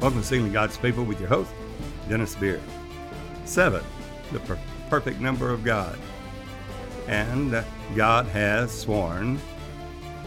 Welcome 0.00 0.20
to 0.20 0.26
Sealing 0.26 0.52
God's 0.52 0.76
People 0.78 1.02
with 1.02 1.18
your 1.18 1.28
host, 1.28 1.50
Dennis 2.08 2.36
Beard. 2.36 2.62
Seven, 3.44 3.82
the 4.30 4.38
per- 4.38 4.56
perfect 4.88 5.18
number 5.20 5.50
of 5.50 5.64
God. 5.64 5.98
And 7.08 7.64
God 7.96 8.26
has 8.26 8.70
sworn, 8.70 9.40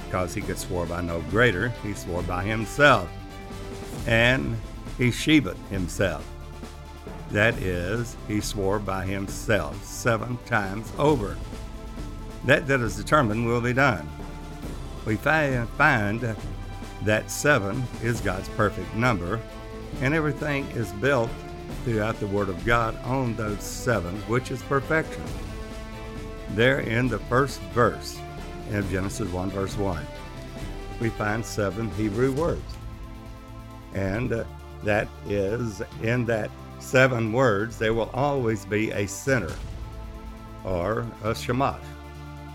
because 0.04 0.34
he 0.34 0.42
could 0.42 0.58
swore 0.58 0.86
by 0.86 1.00
no 1.00 1.22
greater, 1.30 1.70
he 1.84 1.94
swore 1.94 2.22
by 2.24 2.44
himself. 2.44 3.10
And 4.08 4.58
he 4.98 5.10
shebed 5.10 5.56
himself. 5.70 6.30
That 7.30 7.54
is, 7.60 8.18
he 8.28 8.42
swore 8.42 8.78
by 8.78 9.06
himself 9.06 9.82
seven 9.86 10.38
times 10.48 10.92
over. 10.98 11.38
That 12.44 12.68
that 12.68 12.82
is 12.82 12.98
determined 12.98 13.48
will 13.48 13.62
be 13.62 13.72
done. 13.72 14.10
We 15.06 15.16
find 15.16 16.36
that 17.06 17.32
seven 17.32 17.84
is 18.04 18.20
God's 18.20 18.50
perfect 18.50 18.94
number, 18.96 19.40
and 20.00 20.14
everything 20.14 20.66
is 20.72 20.92
built 20.94 21.30
throughout 21.84 22.20
the 22.20 22.28
Word 22.28 22.50
of 22.50 22.64
God 22.66 22.96
on 23.04 23.36
those 23.36 23.64
seven, 23.64 24.16
which 24.28 24.52
is 24.52 24.62
perfection. 24.64 25.24
There 26.52 26.80
in 26.80 27.08
the 27.08 27.20
first 27.20 27.60
verse 27.74 28.20
of 28.72 28.90
Genesis 28.90 29.30
1, 29.32 29.50
verse 29.52 29.78
1, 29.78 30.06
we 31.00 31.10
find 31.10 31.46
seven 31.46 31.90
Hebrew 31.92 32.32
words. 32.34 32.62
And 33.94 34.32
uh, 34.32 34.44
that 34.84 35.08
is 35.28 35.82
in 36.02 36.26
that 36.26 36.50
seven 36.80 37.32
words, 37.32 37.78
there 37.78 37.94
will 37.94 38.10
always 38.14 38.66
be 38.66 38.92
a 38.92 39.08
center 39.08 39.54
or 40.64 41.06
a 41.24 41.36
shamash 41.36 41.82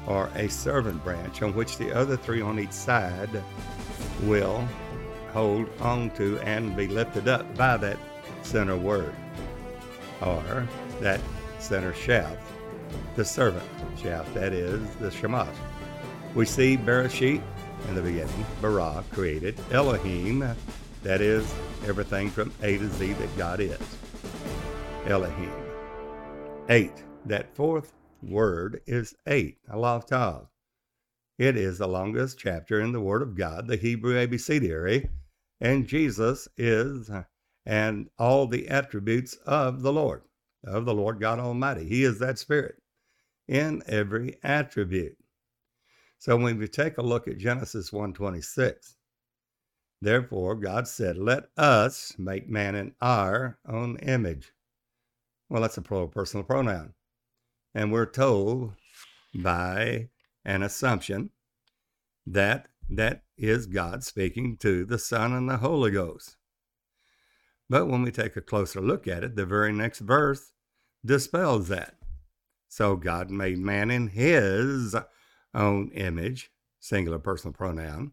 or 0.06 0.30
a 0.34 0.48
servant 0.48 1.02
branch 1.02 1.42
on 1.42 1.54
which 1.54 1.76
the 1.78 1.92
other 1.92 2.16
three 2.16 2.40
on 2.40 2.58
each 2.58 2.72
side 2.72 3.30
will 4.22 4.66
hold 5.32 5.68
on 5.80 6.10
to 6.10 6.38
and 6.40 6.76
be 6.76 6.86
lifted 6.86 7.28
up 7.28 7.56
by 7.56 7.76
that 7.76 7.98
center 8.42 8.76
word 8.76 9.14
or 10.22 10.66
that 11.00 11.20
center 11.58 11.94
shaft, 11.94 12.40
the 13.16 13.24
servant 13.24 13.64
shaft, 14.00 14.32
that 14.34 14.52
is 14.52 14.82
the 14.96 15.10
shamash. 15.10 15.54
We 16.34 16.44
see 16.44 16.76
Bereshit 16.76 17.42
in 17.88 17.94
the 17.94 18.02
beginning, 18.02 18.46
bara 18.60 19.04
created, 19.12 19.58
Elohim, 19.70 20.48
that 21.02 21.20
is 21.20 21.52
everything 21.86 22.30
from 22.30 22.52
A 22.62 22.78
to 22.78 22.88
Z 22.88 23.12
that 23.12 23.36
God 23.38 23.60
is. 23.60 23.78
Elohim. 25.06 25.52
Eight. 26.68 27.04
That 27.26 27.54
fourth 27.56 27.92
word 28.22 28.82
is 28.86 29.14
eight, 29.26 29.58
Tav. 29.68 30.46
It 31.38 31.56
is 31.56 31.78
the 31.78 31.88
longest 31.88 32.38
chapter 32.38 32.80
in 32.80 32.92
the 32.92 33.00
Word 33.00 33.20
of 33.20 33.36
God, 33.36 33.66
the 33.66 33.76
Hebrew 33.76 34.16
abecedary, 34.16 35.10
and 35.60 35.86
Jesus 35.86 36.48
is 36.56 37.10
and 37.64 38.08
all 38.18 38.46
the 38.46 38.68
attributes 38.68 39.34
of 39.46 39.82
the 39.82 39.92
Lord, 39.92 40.22
of 40.64 40.84
the 40.84 40.94
Lord 40.94 41.20
God 41.20 41.38
Almighty. 41.38 41.86
He 41.86 42.04
is 42.04 42.18
that 42.18 42.38
Spirit 42.38 42.76
in 43.48 43.82
every 43.86 44.38
attribute. 44.42 45.16
So 46.18 46.36
when 46.36 46.58
we 46.58 46.68
take 46.68 46.98
a 46.98 47.02
look 47.02 47.28
at 47.28 47.38
Genesis 47.38 47.90
1:26, 47.92 48.96
therefore 50.00 50.54
God 50.54 50.88
said, 50.88 51.16
"Let 51.16 51.50
us 51.56 52.18
make 52.18 52.48
man 52.48 52.74
in 52.74 52.94
our 53.00 53.58
own 53.66 53.96
image." 53.98 54.52
Well, 55.48 55.62
that's 55.62 55.78
a 55.78 55.82
personal 55.82 56.44
pronoun. 56.44 56.94
And 57.74 57.92
we're 57.92 58.06
told 58.06 58.74
by 59.34 60.10
an 60.44 60.62
assumption 60.62 61.30
that 62.26 62.68
that 62.88 63.22
is 63.36 63.66
God 63.66 64.04
speaking 64.04 64.56
to 64.58 64.84
the 64.84 64.98
Son 64.98 65.32
and 65.32 65.48
the 65.48 65.58
Holy 65.58 65.90
Ghost. 65.90 66.36
But 67.68 67.86
when 67.86 68.02
we 68.02 68.12
take 68.12 68.36
a 68.36 68.40
closer 68.40 68.80
look 68.80 69.08
at 69.08 69.24
it, 69.24 69.36
the 69.36 69.46
very 69.46 69.72
next 69.72 69.98
verse 69.98 70.52
dispels 71.04 71.68
that. 71.68 71.94
So 72.68 72.96
God 72.96 73.30
made 73.30 73.58
man 73.58 73.90
in 73.90 74.08
his 74.08 74.94
own 75.54 75.90
image, 75.90 76.50
singular 76.78 77.18
personal 77.18 77.52
pronoun. 77.52 78.12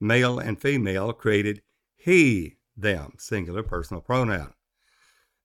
Male 0.00 0.38
and 0.38 0.60
female 0.60 1.12
created 1.12 1.62
he, 1.96 2.56
them, 2.76 3.14
singular 3.18 3.62
personal 3.62 4.00
pronoun. 4.00 4.52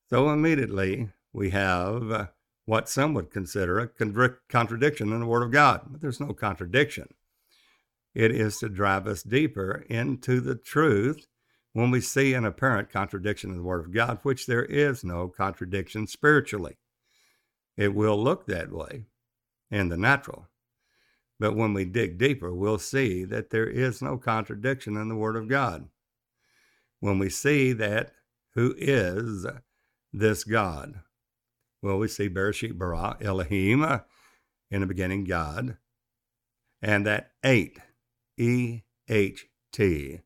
So 0.10 0.30
immediately 0.30 1.10
we 1.34 1.50
have 1.52 2.30
what 2.66 2.88
some 2.88 3.14
would 3.14 3.32
consider 3.32 3.80
a 3.80 3.88
contradiction 4.50 5.12
in 5.12 5.22
the 5.22 5.26
Word 5.26 5.44
of 5.44 5.52
God. 5.52 5.82
But 5.90 6.02
there's 6.02 6.20
no 6.20 6.34
contradiction. 6.34 7.14
It 8.14 8.32
is 8.32 8.58
to 8.60 8.70
drive 8.70 9.08
us 9.08 9.24
deeper 9.24 9.86
into 9.90 10.42
the 10.42 10.56
truth 10.56 11.28
when 11.74 11.92
we 11.92 12.02
see 12.02 12.34
an 12.34 12.46
apparent 12.46 12.90
contradiction 12.90 13.52
in 13.52 13.58
the 13.58 13.64
Word 13.64 13.86
of 13.86 13.94
God, 13.94 14.20
which 14.24 14.46
there 14.46 14.66
is 14.66 15.04
no 15.04 15.30
contradiction 15.30 16.08
spiritually. 16.08 16.78
It 17.78 17.96
will 17.96 18.22
look 18.22 18.46
that 18.48 18.72
way 18.72 19.06
in 19.70 19.90
the 19.90 19.98
natural. 19.98 20.48
But 21.40 21.56
when 21.56 21.74
we 21.74 21.86
dig 21.86 22.18
deeper, 22.18 22.54
we'll 22.54 22.78
see 22.78 23.24
that 23.26 23.50
there 23.50 23.68
is 23.68 24.02
no 24.02 24.18
contradiction 24.18 24.98
in 24.98 25.08
the 25.08 25.16
Word 25.16 25.36
of 25.36 25.48
God. 25.48 25.88
When 27.00 27.18
we 27.18 27.30
see 27.30 27.74
that 27.74 28.12
who 28.54 28.76
is 28.78 29.48
this 30.14 30.44
God, 30.44 31.00
well, 31.82 31.98
we 31.98 32.10
see 32.10 32.30
Bereshit 32.30 32.78
bara 32.78 33.18
Elohim, 33.22 34.02
in 34.70 34.82
the 34.82 34.88
beginning, 34.88 35.24
God, 35.24 35.78
and 36.82 37.06
that 37.06 37.32
eight, 37.44 37.80
E 38.42 38.82
H 39.08 39.48
T, 39.72 40.22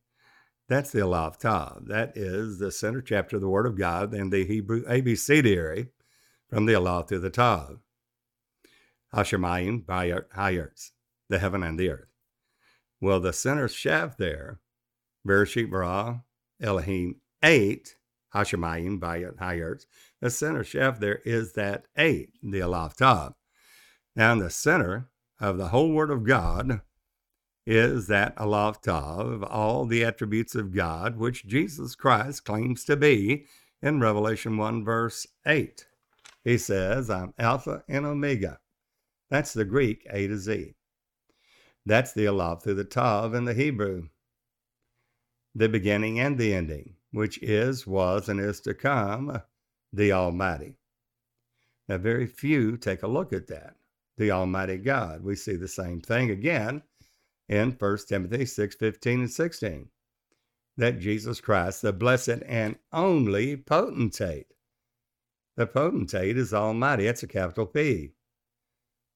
that's 0.68 0.90
the 0.90 1.02
Aleph 1.02 1.38
Tav. 1.38 1.86
That 1.86 2.16
is 2.16 2.58
the 2.58 2.72
center 2.72 3.02
chapter 3.02 3.36
of 3.36 3.42
the 3.42 3.48
Word 3.48 3.66
of 3.66 3.78
God 3.78 4.14
and 4.14 4.32
the 4.32 4.46
Hebrew 4.46 4.84
abecedary 4.88 5.90
from 6.48 6.64
the 6.64 6.74
Aleph 6.74 7.06
to 7.08 7.18
the 7.18 7.28
Tav. 7.28 7.80
Hashemayim, 9.14 9.84
Hayerts, 9.84 10.92
the 11.28 11.38
heaven 11.38 11.62
and 11.62 11.78
the 11.78 11.90
earth. 11.90 12.08
Well, 13.02 13.20
the 13.20 13.34
center 13.34 13.68
shaft 13.68 14.18
there, 14.18 14.60
Bereshit 15.26 15.70
bara 15.70 16.24
Elohim, 16.60 17.16
eight, 17.42 17.96
Hashemayim, 18.34 18.98
Hayerts, 18.98 19.84
the 20.22 20.30
center 20.30 20.64
shaft 20.64 21.00
there 21.00 21.20
is 21.26 21.52
that 21.52 21.84
eight, 21.98 22.30
the 22.42 22.62
Aleph 22.62 22.96
Tav. 22.96 23.34
Now, 24.16 24.32
in 24.32 24.38
the 24.38 24.48
center 24.48 25.10
of 25.38 25.58
the 25.58 25.68
whole 25.68 25.92
Word 25.92 26.10
of 26.10 26.24
God 26.24 26.80
is 27.66 28.06
that 28.06 28.38
Aleph 28.38 28.80
Tav 28.80 29.26
of 29.26 29.42
all 29.42 29.84
the 29.84 30.04
attributes 30.04 30.54
of 30.54 30.72
God, 30.72 31.16
which 31.16 31.46
Jesus 31.46 31.96
Christ 31.96 32.44
claims 32.44 32.84
to 32.84 32.96
be 32.96 33.46
in 33.82 34.00
Revelation 34.00 34.56
1, 34.56 34.84
verse 34.84 35.26
8. 35.44 35.86
He 36.44 36.58
says, 36.58 37.10
I'm 37.10 37.34
Alpha 37.38 37.82
and 37.88 38.06
Omega. 38.06 38.60
That's 39.30 39.52
the 39.52 39.64
Greek 39.64 40.06
A 40.10 40.28
to 40.28 40.38
Z. 40.38 40.74
That's 41.84 42.12
the 42.12 42.26
through 42.62 42.74
the 42.74 42.84
Tav 42.84 43.34
in 43.34 43.44
the 43.44 43.54
Hebrew, 43.54 44.08
the 45.54 45.68
beginning 45.68 46.20
and 46.20 46.38
the 46.38 46.54
ending, 46.54 46.94
which 47.10 47.38
is, 47.42 47.86
was, 47.86 48.28
and 48.28 48.38
is 48.38 48.60
to 48.60 48.74
come, 48.74 49.42
the 49.92 50.12
Almighty. 50.12 50.78
Now, 51.88 51.98
very 51.98 52.26
few 52.26 52.76
take 52.76 53.02
a 53.02 53.08
look 53.08 53.32
at 53.32 53.48
that. 53.48 53.74
The 54.18 54.30
Almighty 54.30 54.78
God. 54.78 55.22
We 55.22 55.36
see 55.36 55.56
the 55.56 55.68
same 55.68 56.00
thing 56.00 56.30
again 56.30 56.82
in 57.48 57.72
1 57.72 57.98
Timothy 58.08 58.44
6 58.44 58.74
15 58.76 59.20
and 59.20 59.30
16. 59.30 59.88
That 60.76 60.98
Jesus 60.98 61.40
Christ, 61.40 61.82
the 61.82 61.92
blessed 61.92 62.42
and 62.46 62.76
only 62.92 63.56
potentate. 63.56 64.52
The 65.56 65.66
potentate 65.66 66.36
is 66.36 66.52
Almighty. 66.52 67.04
That's 67.06 67.22
a 67.22 67.26
capital 67.26 67.66
P. 67.66 68.12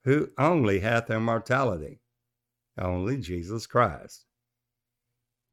Who 0.05 0.31
only 0.39 0.81
hath 0.81 1.11
immortality. 1.11 2.01
Only 2.79 3.19
Jesus 3.19 3.67
Christ. 3.67 4.25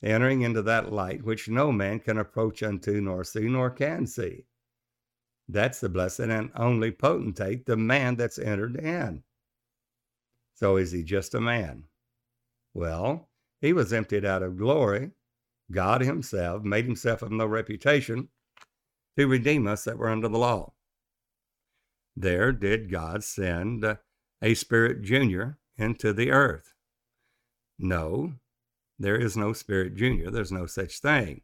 Entering 0.01 0.43
into 0.43 0.61
that 0.61 0.93
light 0.93 1.23
which 1.23 1.49
no 1.49 1.71
man 1.71 1.99
can 1.99 2.17
approach 2.17 2.63
unto, 2.63 3.01
nor 3.01 3.23
see, 3.23 3.49
nor 3.49 3.69
can 3.69 4.07
see. 4.07 4.45
That's 5.49 5.79
the 5.79 5.89
blessed 5.89 6.21
and 6.21 6.51
only 6.55 6.91
potentate, 6.91 7.65
the 7.65 7.75
man 7.75 8.15
that's 8.15 8.37
entered 8.37 8.77
in. 8.77 9.23
So 10.53 10.77
is 10.77 10.91
he 10.91 11.03
just 11.03 11.33
a 11.33 11.41
man? 11.41 11.85
Well, 12.73 13.29
he 13.59 13.73
was 13.73 13.93
emptied 13.93 14.25
out 14.25 14.43
of 14.43 14.57
glory. 14.57 15.11
God 15.71 16.01
himself 16.01 16.63
made 16.63 16.85
himself 16.85 17.21
of 17.21 17.31
no 17.31 17.45
reputation 17.45 18.29
to 19.17 19.27
redeem 19.27 19.67
us 19.67 19.83
that 19.83 19.97
were 19.97 20.09
under 20.09 20.27
the 20.27 20.37
law. 20.37 20.73
There 22.15 22.51
did 22.51 22.91
God 22.91 23.23
send 23.23 23.97
a 24.41 24.53
spirit 24.53 25.01
junior 25.01 25.57
into 25.77 26.13
the 26.13 26.31
earth. 26.31 26.73
No, 27.79 28.33
there 28.97 29.17
is 29.17 29.37
no 29.37 29.53
spirit 29.53 29.95
junior. 29.95 30.31
There's 30.31 30.51
no 30.51 30.65
such 30.65 30.99
thing 30.99 31.41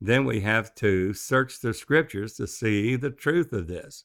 then 0.00 0.24
we 0.24 0.40
have 0.40 0.74
to 0.74 1.14
search 1.14 1.60
the 1.60 1.72
scriptures 1.72 2.34
to 2.34 2.46
see 2.46 2.96
the 2.96 3.10
truth 3.10 3.52
of 3.52 3.68
this. 3.68 4.04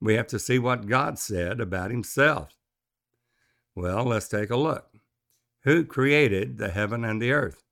We 0.00 0.14
have 0.14 0.26
to 0.28 0.38
see 0.38 0.58
what 0.58 0.86
God 0.86 1.18
said 1.18 1.60
about 1.60 1.90
himself. 1.90 2.54
Well, 3.74 4.04
let's 4.04 4.28
take 4.28 4.50
a 4.50 4.56
look. 4.56 4.89
Who 5.64 5.84
created 5.84 6.58
the 6.58 6.70
heaven 6.70 7.04
and 7.04 7.20
the 7.20 7.32
earth? 7.32 7.62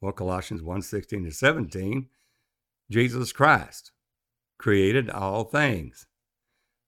Well, 0.00 0.12
Colossians 0.12 0.62
1 0.62 0.82
16 0.82 1.24
to 1.24 1.30
17, 1.30 2.08
Jesus 2.90 3.32
Christ 3.32 3.92
created 4.58 5.08
all 5.08 5.44
things, 5.44 6.06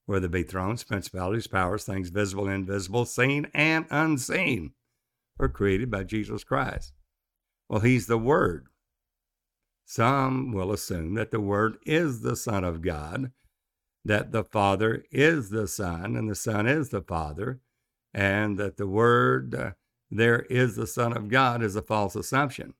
whether 0.06 0.26
it 0.26 0.32
be 0.32 0.42
thrones, 0.42 0.82
principalities, 0.82 1.46
powers, 1.46 1.84
things 1.84 2.10
visible 2.10 2.46
and 2.46 2.68
invisible, 2.68 3.04
seen 3.04 3.48
and 3.54 3.86
unseen, 3.90 4.72
were 5.38 5.48
created 5.48 5.90
by 5.90 6.04
Jesus 6.04 6.44
Christ. 6.44 6.92
Well, 7.68 7.80
he's 7.80 8.06
the 8.06 8.18
Word. 8.18 8.66
Some 9.84 10.52
will 10.52 10.72
assume 10.72 11.14
that 11.14 11.30
the 11.30 11.40
Word 11.40 11.78
is 11.86 12.20
the 12.20 12.36
Son 12.36 12.64
of 12.64 12.82
God, 12.82 13.32
that 14.04 14.32
the 14.32 14.44
Father 14.44 15.04
is 15.10 15.50
the 15.50 15.68
Son, 15.68 16.16
and 16.16 16.28
the 16.28 16.34
Son 16.34 16.66
is 16.66 16.90
the 16.90 17.02
Father, 17.02 17.60
and 18.12 18.58
that 18.58 18.76
the 18.76 18.86
Word, 18.86 19.54
uh, 19.54 19.70
there 20.10 20.40
is 20.42 20.76
the 20.76 20.86
Son 20.86 21.16
of 21.16 21.28
God, 21.28 21.62
is 21.62 21.76
a 21.76 21.82
false 21.82 22.16
assumption. 22.16 22.74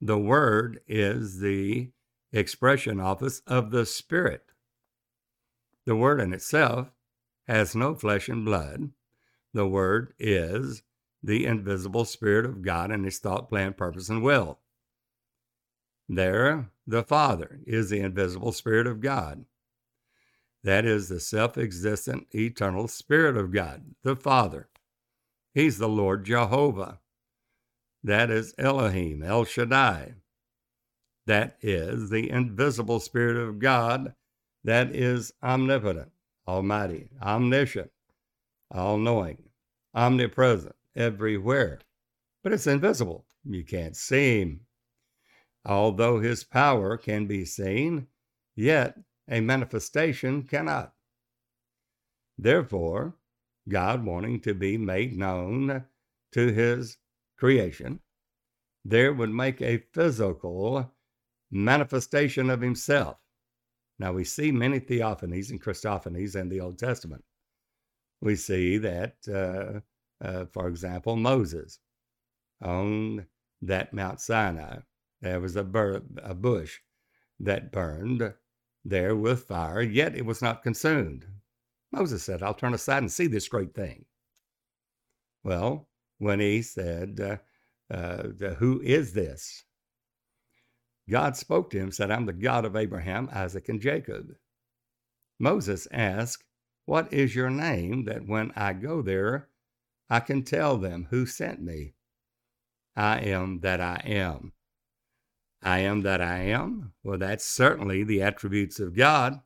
The 0.00 0.18
Word 0.18 0.80
is 0.86 1.40
the 1.40 1.90
expression 2.32 3.00
office 3.00 3.40
of 3.46 3.70
the 3.70 3.86
Spirit. 3.86 4.44
The 5.84 5.96
Word 5.96 6.20
in 6.20 6.32
itself 6.32 6.88
has 7.46 7.76
no 7.76 7.94
flesh 7.94 8.28
and 8.28 8.44
blood. 8.44 8.90
The 9.54 9.66
Word 9.66 10.12
is 10.18 10.82
the 11.22 11.46
invisible 11.46 12.04
Spirit 12.04 12.44
of 12.44 12.62
God 12.62 12.90
and 12.90 13.04
His 13.04 13.18
thought, 13.18 13.48
plan, 13.48 13.72
purpose, 13.72 14.08
and 14.08 14.22
will. 14.22 14.58
There, 16.08 16.70
the 16.86 17.02
Father 17.02 17.60
is 17.66 17.90
the 17.90 18.00
invisible 18.00 18.52
Spirit 18.52 18.86
of 18.86 19.00
God. 19.00 19.44
That 20.62 20.84
is 20.84 21.08
the 21.08 21.20
self 21.20 21.56
existent, 21.56 22.26
eternal 22.34 22.88
Spirit 22.88 23.36
of 23.36 23.52
God, 23.52 23.94
the 24.02 24.16
Father. 24.16 24.68
He's 25.56 25.78
the 25.78 25.88
Lord 25.88 26.26
Jehovah. 26.26 27.00
That 28.04 28.30
is 28.30 28.54
Elohim, 28.58 29.22
El 29.22 29.46
Shaddai. 29.46 30.16
That 31.24 31.56
is 31.62 32.10
the 32.10 32.28
invisible 32.28 33.00
Spirit 33.00 33.38
of 33.38 33.58
God. 33.58 34.14
That 34.64 34.94
is 34.94 35.32
omnipotent, 35.42 36.12
almighty, 36.46 37.08
omniscient, 37.22 37.90
all 38.70 38.98
knowing, 38.98 39.44
omnipresent, 39.94 40.76
everywhere. 40.94 41.80
But 42.42 42.52
it's 42.52 42.66
invisible. 42.66 43.24
You 43.42 43.64
can't 43.64 43.96
see 43.96 44.42
him. 44.42 44.60
Although 45.64 46.20
his 46.20 46.44
power 46.44 46.98
can 46.98 47.24
be 47.24 47.46
seen, 47.46 48.08
yet 48.56 48.98
a 49.26 49.40
manifestation 49.40 50.42
cannot. 50.42 50.92
Therefore, 52.36 53.14
God 53.68 54.04
wanting 54.04 54.40
to 54.40 54.54
be 54.54 54.78
made 54.78 55.16
known 55.16 55.84
to 56.32 56.52
his 56.52 56.98
creation, 57.38 58.00
there 58.84 59.12
would 59.12 59.30
make 59.30 59.60
a 59.60 59.84
physical 59.92 60.92
manifestation 61.50 62.50
of 62.50 62.60
himself. 62.60 63.18
Now, 63.98 64.12
we 64.12 64.24
see 64.24 64.52
many 64.52 64.78
theophanies 64.78 65.50
and 65.50 65.62
Christophanies 65.62 66.36
in 66.36 66.48
the 66.48 66.60
Old 66.60 66.78
Testament. 66.78 67.24
We 68.20 68.36
see 68.36 68.78
that, 68.78 69.16
uh, 69.28 69.80
uh, 70.24 70.46
for 70.52 70.68
example, 70.68 71.16
Moses 71.16 71.78
on 72.62 73.26
that 73.62 73.92
Mount 73.92 74.20
Sinai, 74.20 74.78
there 75.20 75.40
was 75.40 75.56
a, 75.56 75.64
bur- 75.64 76.02
a 76.22 76.34
bush 76.34 76.78
that 77.40 77.72
burned 77.72 78.34
there 78.84 79.16
with 79.16 79.44
fire, 79.44 79.82
yet 79.82 80.14
it 80.14 80.24
was 80.24 80.42
not 80.42 80.62
consumed. 80.62 81.26
Moses 81.92 82.22
said, 82.22 82.42
I'll 82.42 82.54
turn 82.54 82.74
aside 82.74 82.98
and 82.98 83.10
see 83.10 83.26
this 83.26 83.48
great 83.48 83.74
thing. 83.74 84.04
Well, 85.44 85.88
when 86.18 86.40
he 86.40 86.62
said, 86.62 87.20
uh, 87.20 87.94
uh, 87.94 88.54
Who 88.58 88.80
is 88.80 89.12
this? 89.12 89.64
God 91.08 91.36
spoke 91.36 91.70
to 91.70 91.78
him, 91.78 91.92
said, 91.92 92.10
I'm 92.10 92.26
the 92.26 92.32
God 92.32 92.64
of 92.64 92.74
Abraham, 92.74 93.28
Isaac, 93.32 93.68
and 93.68 93.80
Jacob. 93.80 94.34
Moses 95.38 95.86
asked, 95.92 96.44
What 96.84 97.12
is 97.12 97.34
your 97.34 97.50
name, 97.50 98.04
that 98.06 98.26
when 98.26 98.52
I 98.56 98.72
go 98.72 99.02
there, 99.02 99.48
I 100.10 100.20
can 100.20 100.42
tell 100.42 100.76
them 100.78 101.06
who 101.10 101.26
sent 101.26 101.62
me? 101.62 101.94
I 102.96 103.20
am 103.20 103.60
that 103.60 103.80
I 103.80 104.02
am. 104.04 104.52
I 105.62 105.80
am 105.80 106.02
that 106.02 106.20
I 106.20 106.38
am. 106.38 106.92
Well, 107.02 107.18
that's 107.18 107.44
certainly 107.44 108.02
the 108.02 108.22
attributes 108.22 108.80
of 108.80 108.96
God, 108.96 109.40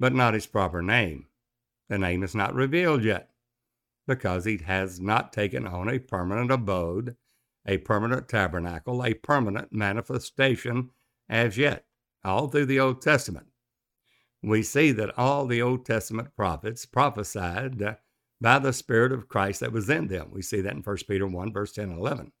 but 0.00 0.12
not 0.12 0.34
his 0.34 0.46
proper 0.46 0.82
name. 0.82 1.26
The 1.88 1.98
name 1.98 2.22
is 2.22 2.34
not 2.34 2.54
revealed 2.54 3.04
yet 3.04 3.30
because 4.06 4.44
he 4.44 4.58
has 4.58 5.00
not 5.00 5.32
taken 5.32 5.66
on 5.66 5.88
a 5.88 5.98
permanent 5.98 6.50
abode, 6.50 7.16
a 7.66 7.78
permanent 7.78 8.28
tabernacle, 8.28 9.04
a 9.04 9.14
permanent 9.14 9.72
manifestation 9.72 10.90
as 11.28 11.56
yet. 11.58 11.86
All 12.24 12.48
through 12.48 12.66
the 12.66 12.80
Old 12.80 13.02
Testament, 13.02 13.46
we 14.42 14.62
see 14.62 14.92
that 14.92 15.16
all 15.18 15.46
the 15.46 15.60
Old 15.60 15.84
Testament 15.84 16.34
prophets 16.36 16.86
prophesied 16.86 17.96
by 18.40 18.58
the 18.58 18.72
Spirit 18.72 19.12
of 19.12 19.28
Christ 19.28 19.60
that 19.60 19.72
was 19.72 19.90
in 19.90 20.08
them. 20.08 20.30
We 20.30 20.42
see 20.42 20.60
that 20.62 20.74
in 20.74 20.82
1 20.82 20.96
Peter 21.08 21.26
1, 21.26 21.52
verse 21.52 21.72
10 21.72 21.90
and 21.90 21.98
11. 21.98 22.32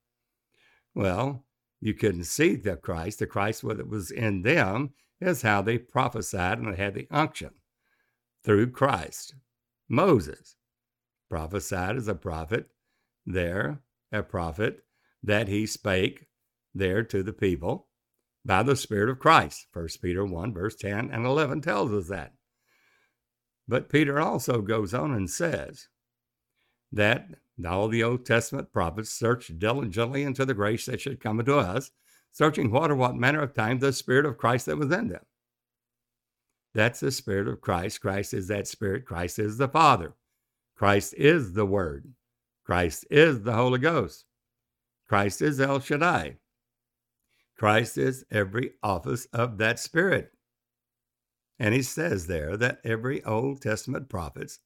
Well, 0.94 1.44
you 1.80 1.92
couldn't 1.92 2.24
see 2.24 2.56
the 2.56 2.76
Christ. 2.76 3.18
The 3.18 3.26
Christ 3.26 3.62
that 3.66 3.88
was 3.88 4.10
in 4.10 4.42
them 4.42 4.94
is 5.20 5.42
how 5.42 5.60
they 5.60 5.76
prophesied 5.76 6.58
and 6.58 6.72
they 6.72 6.82
had 6.82 6.94
the 6.94 7.08
unction 7.10 7.50
through 8.44 8.70
Christ. 8.70 9.34
Moses 9.88 10.56
prophesied 11.30 11.96
as 11.96 12.08
a 12.08 12.14
prophet 12.14 12.68
there, 13.26 13.80
a 14.12 14.22
prophet 14.22 14.84
that 15.22 15.48
he 15.48 15.66
spake 15.66 16.26
there 16.74 17.02
to 17.02 17.22
the 17.22 17.32
people 17.32 17.88
by 18.44 18.62
the 18.62 18.76
Spirit 18.76 19.08
of 19.08 19.18
Christ. 19.18 19.66
1 19.72 19.88
Peter 20.02 20.24
1, 20.24 20.52
verse 20.52 20.76
10 20.76 21.10
and 21.10 21.24
11 21.24 21.62
tells 21.62 21.92
us 21.92 22.08
that. 22.08 22.34
But 23.66 23.88
Peter 23.88 24.20
also 24.20 24.60
goes 24.60 24.92
on 24.92 25.12
and 25.12 25.30
says 25.30 25.88
that 26.92 27.28
all 27.66 27.88
the 27.88 28.02
Old 28.02 28.26
Testament 28.26 28.72
prophets 28.72 29.10
searched 29.10 29.58
diligently 29.58 30.22
into 30.22 30.44
the 30.44 30.54
grace 30.54 30.84
that 30.86 31.00
should 31.00 31.20
come 31.20 31.38
unto 31.38 31.54
us, 31.54 31.90
searching 32.32 32.70
what 32.70 32.90
or 32.90 32.96
what 32.96 33.16
manner 33.16 33.40
of 33.40 33.54
time 33.54 33.78
the 33.78 33.92
Spirit 33.92 34.26
of 34.26 34.36
Christ 34.36 34.66
that 34.66 34.76
was 34.76 34.92
in 34.92 35.08
them. 35.08 35.24
That's 36.74 37.00
the 37.00 37.12
Spirit 37.12 37.48
of 37.48 37.60
Christ. 37.60 38.00
Christ 38.00 38.34
is 38.34 38.48
that 38.48 38.66
Spirit. 38.66 39.06
Christ 39.06 39.38
is 39.38 39.58
the 39.58 39.68
Father. 39.68 40.14
Christ 40.76 41.14
is 41.16 41.52
the 41.52 41.66
Word. 41.66 42.12
Christ 42.64 43.06
is 43.10 43.42
the 43.42 43.54
Holy 43.54 43.78
Ghost. 43.78 44.24
Christ 45.08 45.40
is 45.42 45.60
El 45.60 45.80
Shaddai. 45.80 46.36
Christ 47.56 47.96
is 47.98 48.24
every 48.30 48.72
office 48.82 49.26
of 49.32 49.58
that 49.58 49.78
Spirit. 49.78 50.32
And 51.58 51.72
he 51.72 51.82
says 51.82 52.26
there 52.26 52.56
that 52.56 52.80
every 52.84 53.22
Old 53.24 53.62
Testament 53.62 54.08
prophets 54.08 54.58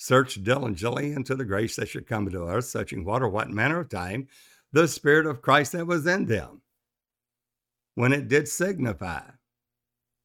Search 0.00 0.44
diligently 0.44 1.12
into 1.12 1.34
the 1.34 1.44
grace 1.44 1.74
that 1.74 1.88
should 1.88 2.06
come 2.06 2.30
to 2.30 2.44
us, 2.44 2.68
searching 2.68 3.04
what 3.04 3.20
or 3.20 3.28
what 3.28 3.50
manner 3.50 3.80
of 3.80 3.88
time 3.88 4.28
the 4.70 4.86
Spirit 4.86 5.26
of 5.26 5.42
Christ 5.42 5.72
that 5.72 5.88
was 5.88 6.06
in 6.06 6.26
them, 6.26 6.62
when 7.96 8.12
it 8.12 8.28
did 8.28 8.46
signify, 8.46 9.22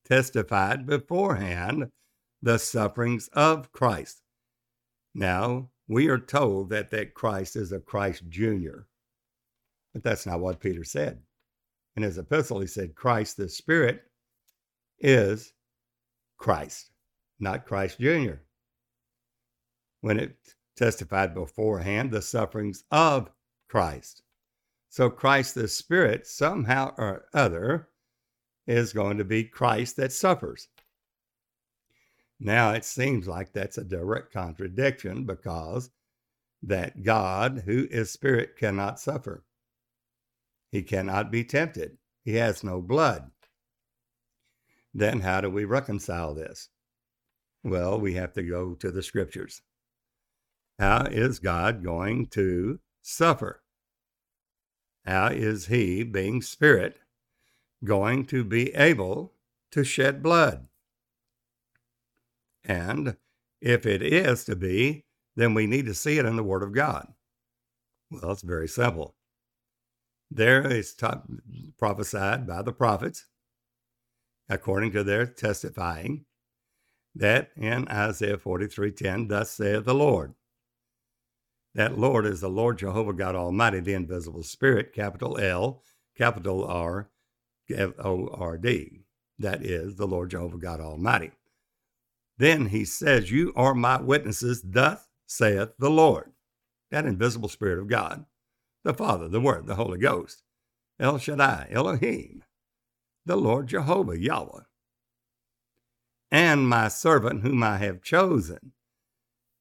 testified 0.06 0.86
beforehand 0.86 1.90
the 2.42 2.58
sufferings 2.58 3.30
of 3.34 3.72
Christ. 3.72 4.22
Now, 5.14 5.70
we 5.88 6.08
are 6.10 6.20
told 6.20 6.70
that 6.70 6.92
that 6.92 7.14
Christ 7.14 7.56
is 7.56 7.72
a 7.72 7.80
Christ 7.80 8.24
Jr., 8.30 8.82
but 9.94 10.04
that's 10.04 10.26
not 10.26 10.40
what 10.40 10.60
Peter 10.60 10.84
said. 10.84 11.22
In 11.96 12.04
his 12.04 12.18
epistle, 12.18 12.60
he 12.60 12.68
said, 12.68 12.96
Christ 12.96 13.38
the 13.38 13.48
Spirit 13.48 14.02
is 15.00 15.54
Christ, 16.38 16.92
not 17.40 17.66
Christ 17.66 18.00
Jr 18.00 18.36
when 20.04 20.20
it 20.20 20.36
testified 20.76 21.34
beforehand 21.34 22.12
the 22.12 22.22
sufferings 22.22 22.84
of 22.92 23.32
Christ. 23.70 24.22
So 24.90 25.10
Christ 25.10 25.56
the 25.56 25.70
Spirit, 25.70 26.28
somehow 26.28 26.94
or 26.98 27.24
other, 27.34 27.88
is 28.68 28.94
going 28.94 29.18
to 29.18 29.26
be 29.26 29.44
Christ 29.44 29.98
that 29.98 30.12
suffers. 30.12 30.68
Now 32.40 32.72
it 32.72 32.86
seems 32.86 33.28
like 33.28 33.54
that's 33.54 33.78
a 33.78 33.84
direct 33.84 34.34
contradiction 34.34 35.26
because 35.26 35.90
that 36.64 37.04
God, 37.04 37.64
who 37.66 37.88
is 37.90 38.12
spirit, 38.12 38.58
cannot 38.58 39.00
suffer. 39.00 39.44
He 40.72 40.82
cannot 40.82 41.32
be 41.32 41.44
tempted. 41.44 41.98
He 42.24 42.36
has 42.36 42.64
no 42.64 42.82
blood. 42.82 43.32
Then 44.94 45.20
how 45.20 45.42
do 45.42 45.50
we 45.50 45.66
reconcile 45.66 46.34
this? 46.34 46.70
Well, 47.64 48.00
we 48.00 48.14
have 48.14 48.34
to 48.34 48.44
go 48.44 48.76
to 48.76 48.92
the 48.92 49.04
scriptures. 49.04 49.62
How 50.80 51.06
is 51.06 51.40
God 51.40 51.84
going 51.84 52.28
to 52.28 52.80
suffer? 53.02 53.62
How 55.06 55.28
is 55.28 55.68
He, 55.68 56.04
being 56.04 56.42
Spirit, 56.42 57.00
going 57.84 58.26
to 58.28 58.44
be 58.44 58.74
able 58.74 59.34
to 59.72 59.84
shed 59.84 60.24
blood? 60.24 60.68
And 62.64 63.18
if 63.62 63.86
it 63.86 64.02
is 64.02 64.46
to 64.46 64.56
be, 64.56 65.06
then 65.36 65.54
we 65.54 65.68
need 65.68 65.86
to 65.86 65.94
see 65.94 66.18
it 66.18 66.26
in 66.26 66.36
the 66.36 66.44
Word 66.44 66.64
of 66.64 66.74
God. 66.74 67.14
Well, 68.12 68.32
it's 68.32 68.42
very 68.42 68.68
simple. 68.68 69.16
There 70.30 70.66
is 70.66 70.94
taught, 70.94 71.24
prophesied 71.78 72.48
by 72.48 72.62
the 72.62 72.74
prophets, 72.74 73.26
according 74.50 74.92
to 74.92 75.04
their 75.04 75.26
testifying, 75.26 76.26
that 77.16 77.52
in 77.56 77.88
Isaiah 77.88 78.38
43:10, 78.38 79.28
thus 79.28 79.52
saith 79.52 79.86
the 79.86 79.94
Lord. 79.94 80.34
That 81.76 81.98
Lord 81.98 82.26
is 82.26 82.42
the 82.42 82.50
Lord 82.50 82.78
Jehovah 82.78 83.14
God 83.14 83.36
Almighty, 83.36 83.80
the 83.80 83.94
invisible 83.94 84.44
Spirit, 84.44 84.94
capital 84.94 85.40
L, 85.40 85.84
capital 86.16 86.64
R, 86.66 87.10
O 87.72 88.28
R 88.28 88.58
D. 88.58 89.02
That 89.40 89.64
is 89.66 89.96
the 89.96 90.08
Lord 90.08 90.32
Jehovah 90.32 90.58
God 90.58 90.80
Almighty. 90.80 91.32
Then 92.38 92.68
he 92.68 92.86
says, 92.86 93.32
You 93.32 93.54
are 93.56 93.74
my 93.74 94.02
witnesses, 94.02 94.62
thus 94.64 95.08
saith 95.26 95.70
the 95.80 95.90
Lord. 95.90 96.32
That 96.92 97.06
invisible 97.06 97.50
Spirit 97.50 97.80
of 97.80 97.88
God, 97.88 98.26
the 98.84 98.94
Father, 98.94 99.28
the 99.28 99.42
Word, 99.42 99.66
the 99.66 99.76
Holy 99.76 99.98
Ghost, 99.98 100.44
El 101.00 101.18
Shaddai, 101.18 101.68
Elohim, 101.72 102.44
the 103.26 103.36
Lord 103.36 103.68
Jehovah, 103.68 104.20
Yahweh, 104.20 104.62
and 106.32 106.70
my 106.70 106.88
servant 106.88 107.42
whom 107.42 107.64
I 107.64 107.78
have 107.78 108.04
chosen 108.04 108.74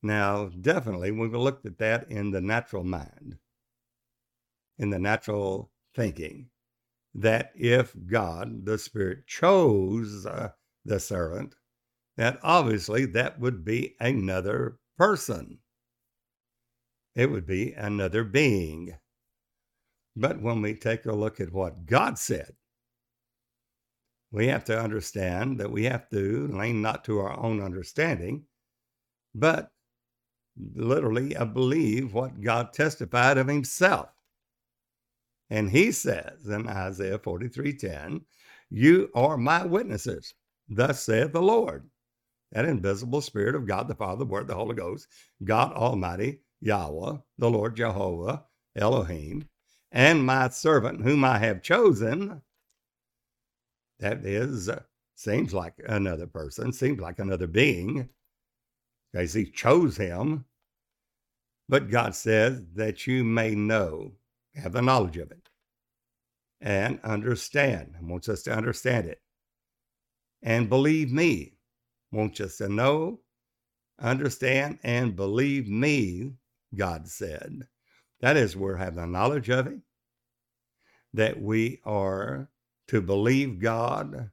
now, 0.02 0.46
definitely, 0.48 1.12
we've 1.12 1.32
looked 1.32 1.64
at 1.64 1.78
that 1.78 2.10
in 2.10 2.32
the 2.32 2.40
natural 2.40 2.82
mind, 2.82 3.38
in 4.76 4.90
the 4.90 4.98
natural 4.98 5.70
thinking, 5.94 6.48
that 7.14 7.52
if 7.54 7.94
God, 8.06 8.64
the 8.64 8.78
Spirit, 8.78 9.26
chose 9.26 10.26
uh, 10.26 10.50
the 10.84 10.98
servant, 10.98 11.54
that 12.16 12.38
obviously 12.42 13.06
that 13.06 13.38
would 13.38 13.64
be 13.64 13.96
another 14.00 14.78
person. 14.98 15.58
It 17.14 17.30
would 17.30 17.46
be 17.46 17.72
another 17.72 18.24
being. 18.24 18.96
But 20.16 20.40
when 20.40 20.62
we 20.62 20.74
take 20.74 21.06
a 21.06 21.12
look 21.12 21.40
at 21.40 21.52
what 21.52 21.86
God 21.86 22.18
said, 22.18 22.52
we 24.30 24.46
have 24.46 24.64
to 24.64 24.80
understand 24.80 25.60
that 25.60 25.70
we 25.70 25.84
have 25.84 26.08
to 26.10 26.48
lean 26.48 26.80
not 26.80 27.04
to 27.04 27.18
our 27.20 27.38
own 27.38 27.60
understanding, 27.60 28.44
but 29.34 29.70
literally 30.74 31.34
believe 31.52 32.14
what 32.14 32.40
God 32.40 32.72
testified 32.72 33.38
of 33.38 33.48
himself. 33.48 34.08
And 35.52 35.70
he 35.70 35.92
says 35.92 36.48
in 36.48 36.66
Isaiah 36.66 37.18
43:10, 37.18 38.24
You 38.70 39.10
are 39.14 39.36
my 39.36 39.66
witnesses, 39.66 40.32
thus 40.66 41.02
saith 41.02 41.32
the 41.32 41.42
Lord. 41.42 41.90
That 42.52 42.64
invisible 42.64 43.20
spirit 43.20 43.54
of 43.54 43.66
God 43.66 43.86
the 43.86 43.94
Father, 43.94 44.20
the 44.20 44.30
Word, 44.30 44.46
the 44.46 44.54
Holy 44.54 44.74
Ghost, 44.74 45.08
God 45.44 45.74
Almighty, 45.74 46.40
Yahweh, 46.62 47.18
the 47.36 47.50
Lord 47.50 47.76
Jehovah, 47.76 48.46
Elohim, 48.74 49.46
and 49.90 50.24
my 50.24 50.48
servant 50.48 51.02
whom 51.02 51.22
I 51.22 51.36
have 51.36 51.60
chosen. 51.60 52.40
That 53.98 54.24
is, 54.24 54.70
uh, 54.70 54.84
seems 55.16 55.52
like 55.52 55.74
another 55.86 56.26
person, 56.26 56.72
seems 56.72 56.98
like 56.98 57.18
another 57.18 57.46
being 57.46 58.08
because 59.12 59.34
he 59.34 59.44
chose 59.44 59.98
him. 59.98 60.46
But 61.68 61.90
God 61.90 62.14
says 62.14 62.62
that 62.74 63.06
you 63.06 63.22
may 63.22 63.54
know, 63.54 64.12
have 64.54 64.72
the 64.72 64.82
knowledge 64.82 65.16
of 65.16 65.30
it, 65.30 65.48
and 66.60 67.00
understand. 67.02 67.94
He 67.98 68.04
wants 68.04 68.28
us 68.28 68.42
to 68.44 68.52
understand 68.52 69.06
it. 69.06 69.20
And 70.42 70.68
believe 70.68 71.12
me, 71.12 71.54
wants 72.10 72.40
us 72.40 72.56
to 72.58 72.68
know, 72.68 73.20
understand, 74.00 74.78
and 74.82 75.16
believe 75.16 75.68
me, 75.68 76.32
God 76.74 77.08
said. 77.08 77.66
That 78.20 78.36
is, 78.36 78.56
we're 78.56 78.76
having 78.76 79.00
the 79.00 79.06
knowledge 79.06 79.48
of 79.50 79.66
it, 79.66 79.78
that 81.14 81.40
we 81.40 81.80
are 81.84 82.48
to 82.88 83.00
believe 83.00 83.60
God 83.60 84.30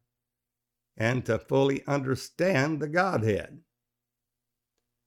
and 0.98 1.26
to 1.26 1.40
fully 1.40 1.86
understand 1.88 2.80
the 2.80 2.88
Godhead 2.88 3.60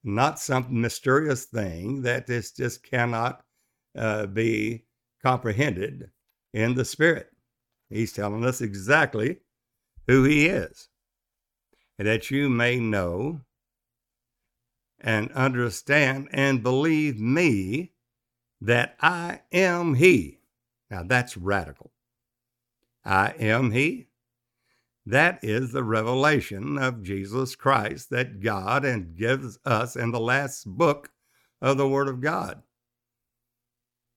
not 0.04 0.38
some 0.38 0.66
mysterious 0.81 1.45
thing 1.45 2.02
that 2.02 2.26
this 2.26 2.52
just 2.52 2.83
cannot 2.83 3.42
uh, 3.97 4.26
be 4.26 4.85
comprehended 5.23 6.11
in 6.52 6.75
the 6.75 6.85
Spirit. 6.85 7.31
He's 7.88 8.12
telling 8.12 8.45
us 8.45 8.61
exactly 8.61 9.38
who 10.07 10.25
He 10.25 10.47
is, 10.47 10.88
and 11.99 12.09
that 12.09 12.31
you 12.31 12.49
may 12.49 12.79
know 12.79 13.41
and 15.00 15.33
understand 15.33 16.29
and 16.33 16.62
believe 16.62 17.19
me 17.19 17.93
that 18.61 18.97
I 19.00 19.41
am 19.52 19.95
He. 19.95 20.38
Now 20.91 21.02
that's 21.02 21.37
radical. 21.37 21.93
I 23.05 23.35
am 23.38 23.73
He. 23.73 24.09
That 25.05 25.41
is 25.43 25.73
the 25.73 25.83
revelation 25.83 26.79
of 26.79 27.02
Jesus 27.02 27.57
Christ 27.57 28.11
that 28.11 28.41
God 28.41 28.85
and 28.85 29.17
gives 29.17 29.59
us 29.64 29.97
in 29.97 30.12
the 30.12 30.21
last 30.21 30.64
book 30.64 31.11
of 31.61 31.76
the 31.76 31.88
Word 31.88 32.09
of 32.09 32.21
God. 32.21 32.62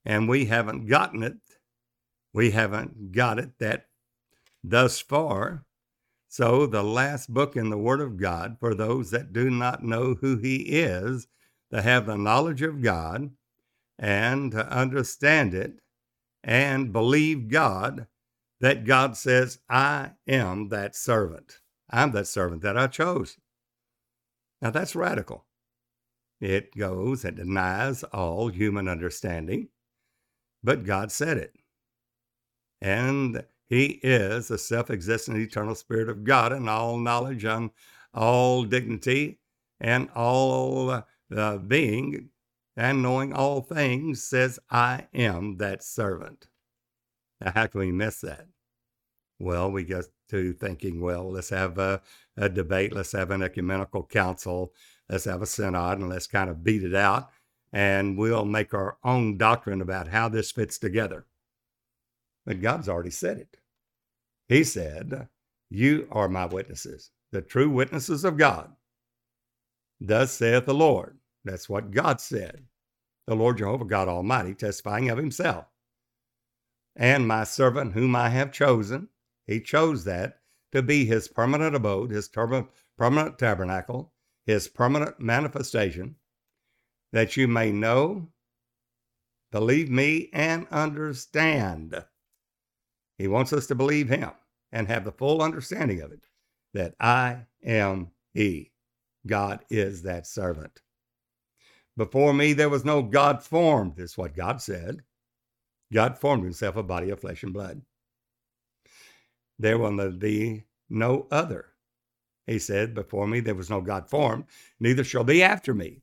And 0.06 0.30
we 0.30 0.46
haven't 0.46 0.86
gotten 0.88 1.24
it. 1.24 1.38
We 2.34 2.52
haven't 2.52 3.12
got 3.12 3.40
it 3.40 3.58
that 3.60 3.88
thus 4.64 5.00
far. 5.00 5.66
So, 6.28 6.66
the 6.66 6.84
last 6.84 7.34
book 7.34 7.56
in 7.56 7.70
the 7.70 7.78
Word 7.78 8.02
of 8.02 8.18
God, 8.18 8.58
for 8.60 8.76
those 8.76 9.12
that 9.12 9.32
do 9.32 9.50
not 9.50 9.84
know 9.84 10.16
who 10.16 10.38
He 10.38 10.58
is, 10.58 11.28
to 11.72 11.82
have 11.82 12.06
the 12.06 12.18
knowledge 12.18 12.62
of 12.62 12.82
God 12.82 13.32
and 13.98 14.52
to 14.52 14.68
understand 14.70 15.54
it 15.54 15.80
and 16.44 16.94
believe 16.94 17.48
God 17.48 18.08
that 18.60 18.86
God 18.86 19.18
says, 19.18 19.60
I 19.70 20.12
am 20.28 20.70
that 20.70 20.96
servant. 20.96 21.60
I'm 21.90 22.12
that 22.12 22.28
servant 22.28 22.62
that 22.62 22.78
I 22.78 22.88
chose. 22.88 23.38
Now 24.62 24.72
that's 24.72 24.96
radical. 24.96 25.46
It 26.40 26.76
goes 26.76 27.26
and 27.26 27.38
denies 27.38 28.04
all 28.04 28.50
human 28.50 28.88
understanding, 28.88 29.70
but 30.66 30.84
God 30.84 31.12
said 31.12 31.38
it. 31.38 31.56
And 32.82 33.46
He 33.68 34.00
is 34.04 34.50
the 34.50 34.58
self 34.58 34.90
existent 34.90 35.38
eternal 35.38 35.76
Spirit 35.76 36.10
of 36.10 36.24
God, 36.24 36.52
and 36.52 36.70
all 36.70 36.98
knowledge 36.98 37.46
and 37.46 37.72
all 38.14 38.64
dignity 38.64 39.40
and 39.80 40.10
all 40.16 41.04
uh, 41.36 41.58
being 41.58 42.30
and 42.78 43.02
knowing 43.02 43.34
all 43.34 43.62
things 43.62 44.24
says, 44.24 44.60
I 44.70 45.08
am 45.14 45.58
that 45.58 45.84
servant. 45.84 46.48
Now, 47.40 47.52
how 47.54 47.68
can 47.68 47.80
we 47.80 47.92
miss 47.92 48.22
that? 48.22 48.48
Well, 49.40 49.72
we 49.72 49.84
get 49.84 50.06
to 50.30 50.54
thinking, 50.54 51.02
well, 51.02 51.32
let's 51.32 51.50
have 51.50 51.78
a, 51.78 52.02
a 52.38 52.50
debate, 52.50 52.94
let's 52.94 53.12
have 53.12 53.32
an 53.32 53.42
ecumenical 53.42 54.04
council, 54.06 54.74
let's 55.10 55.26
have 55.26 55.42
a 55.42 55.46
synod, 55.46 56.00
and 56.00 56.10
let's 56.10 56.28
kind 56.28 56.50
of 56.50 56.64
beat 56.64 56.84
it 56.84 56.96
out. 56.96 57.30
And 57.76 58.18
we'll 58.18 58.46
make 58.46 58.74
our 58.74 58.98
own 59.04 59.38
doctrine 59.38 59.82
about 59.82 60.08
how 60.08 60.30
this 60.30 60.52
fits 60.52 60.80
together. 60.80 61.28
But 62.46 62.62
God's 62.62 62.90
already 62.90 63.12
said 63.12 63.38
it. 63.40 63.58
He 64.48 64.64
said, 64.64 65.28
You 65.70 66.08
are 66.12 66.30
my 66.30 66.46
witnesses, 66.46 67.12
the 67.34 67.42
true 67.42 67.70
witnesses 67.70 68.24
of 68.24 68.38
God. 68.38 68.74
Thus 70.00 70.32
saith 70.34 70.66
the 70.66 70.74
Lord. 70.74 71.18
That's 71.44 71.70
what 71.70 71.92
God 71.92 72.22
said. 72.22 72.66
The 73.28 73.36
Lord 73.36 73.58
Jehovah 73.58 73.86
God 73.86 74.08
Almighty 74.08 74.56
testifying 74.56 75.10
of 75.10 75.18
himself 75.18 75.66
and 76.96 77.28
my 77.28 77.44
servant 77.44 77.94
whom 77.94 78.16
I 78.16 78.30
have 78.30 78.52
chosen. 78.54 79.10
He 79.48 79.60
chose 79.60 80.06
that 80.06 80.40
to 80.72 80.82
be 80.82 81.06
his 81.06 81.28
permanent 81.28 81.76
abode, 81.76 82.12
his 82.12 82.30
permanent 82.30 83.40
tabernacle, 83.40 84.14
his 84.46 84.68
permanent 84.68 85.20
manifestation, 85.20 86.16
that 87.16 87.38
you 87.38 87.48
may 87.48 87.72
know, 87.72 88.28
believe 89.50 89.90
me, 89.90 90.30
and 90.34 90.68
understand. 90.70 91.96
He 93.18 93.30
wants 93.30 93.54
us 93.54 93.68
to 93.68 93.76
believe 93.76 94.10
him 94.10 94.32
and 94.74 94.90
have 94.90 95.06
the 95.06 95.14
full 95.14 95.42
understanding 95.42 96.02
of 96.02 96.12
it 96.12 96.26
that 96.74 96.94
I 97.00 97.46
am 97.64 98.12
he. 98.34 98.74
God 99.26 99.62
is 99.70 100.02
that 100.02 100.28
servant. 100.28 100.82
Before 101.96 102.34
me, 102.34 102.52
there 102.52 102.68
was 102.68 102.84
no 102.84 103.02
God 103.02 103.42
formed, 103.42 103.96
This 103.96 104.12
is 104.12 104.18
what 104.18 104.36
God 104.36 104.62
said. 104.62 105.02
God 105.94 106.18
formed 106.18 106.44
himself 106.44 106.76
a 106.76 106.84
body 106.84 107.12
of 107.12 107.22
flesh 107.22 107.44
and 107.44 107.54
blood. 107.54 107.82
There 109.58 109.78
will 109.78 110.12
be 110.12 110.66
no 110.90 111.28
other. 111.32 111.68
He 112.46 112.60
said, 112.60 112.94
Before 112.94 113.26
me 113.26 113.40
there 113.40 113.56
was 113.56 113.70
no 113.70 113.80
God 113.80 114.10
formed, 114.10 114.44
neither 114.82 115.06
shall 115.06 115.24
be 115.24 115.42
after 115.42 115.74
me. 115.74 116.02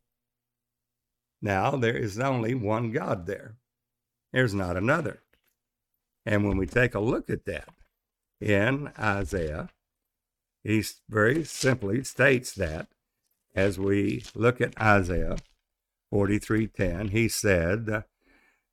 Now 1.43 1.73
there 1.73 1.97
is 1.97 2.19
only 2.19 2.55
one 2.55 2.93
God 2.93 3.27
there. 3.27 3.57
There's 4.33 4.55
not 4.55 4.77
another. 4.77 5.23
And 6.25 6.47
when 6.47 6.57
we 6.57 6.67
take 6.67 6.95
a 6.95 7.01
look 7.01 7.29
at 7.29 7.45
that 7.47 7.69
in 8.41 8.93
Isaiah, 8.99 9.69
he 10.63 10.85
very 11.09 11.45
simply 11.45 12.05
states 12.05 12.55
that 12.55 12.89
as 13.55 13.79
we 13.79 14.25
look 14.35 14.61
at 14.61 14.81
Isaiah 14.81 15.37
43:10, 16.13 17.11
he 17.11 17.29
said, 17.29 18.05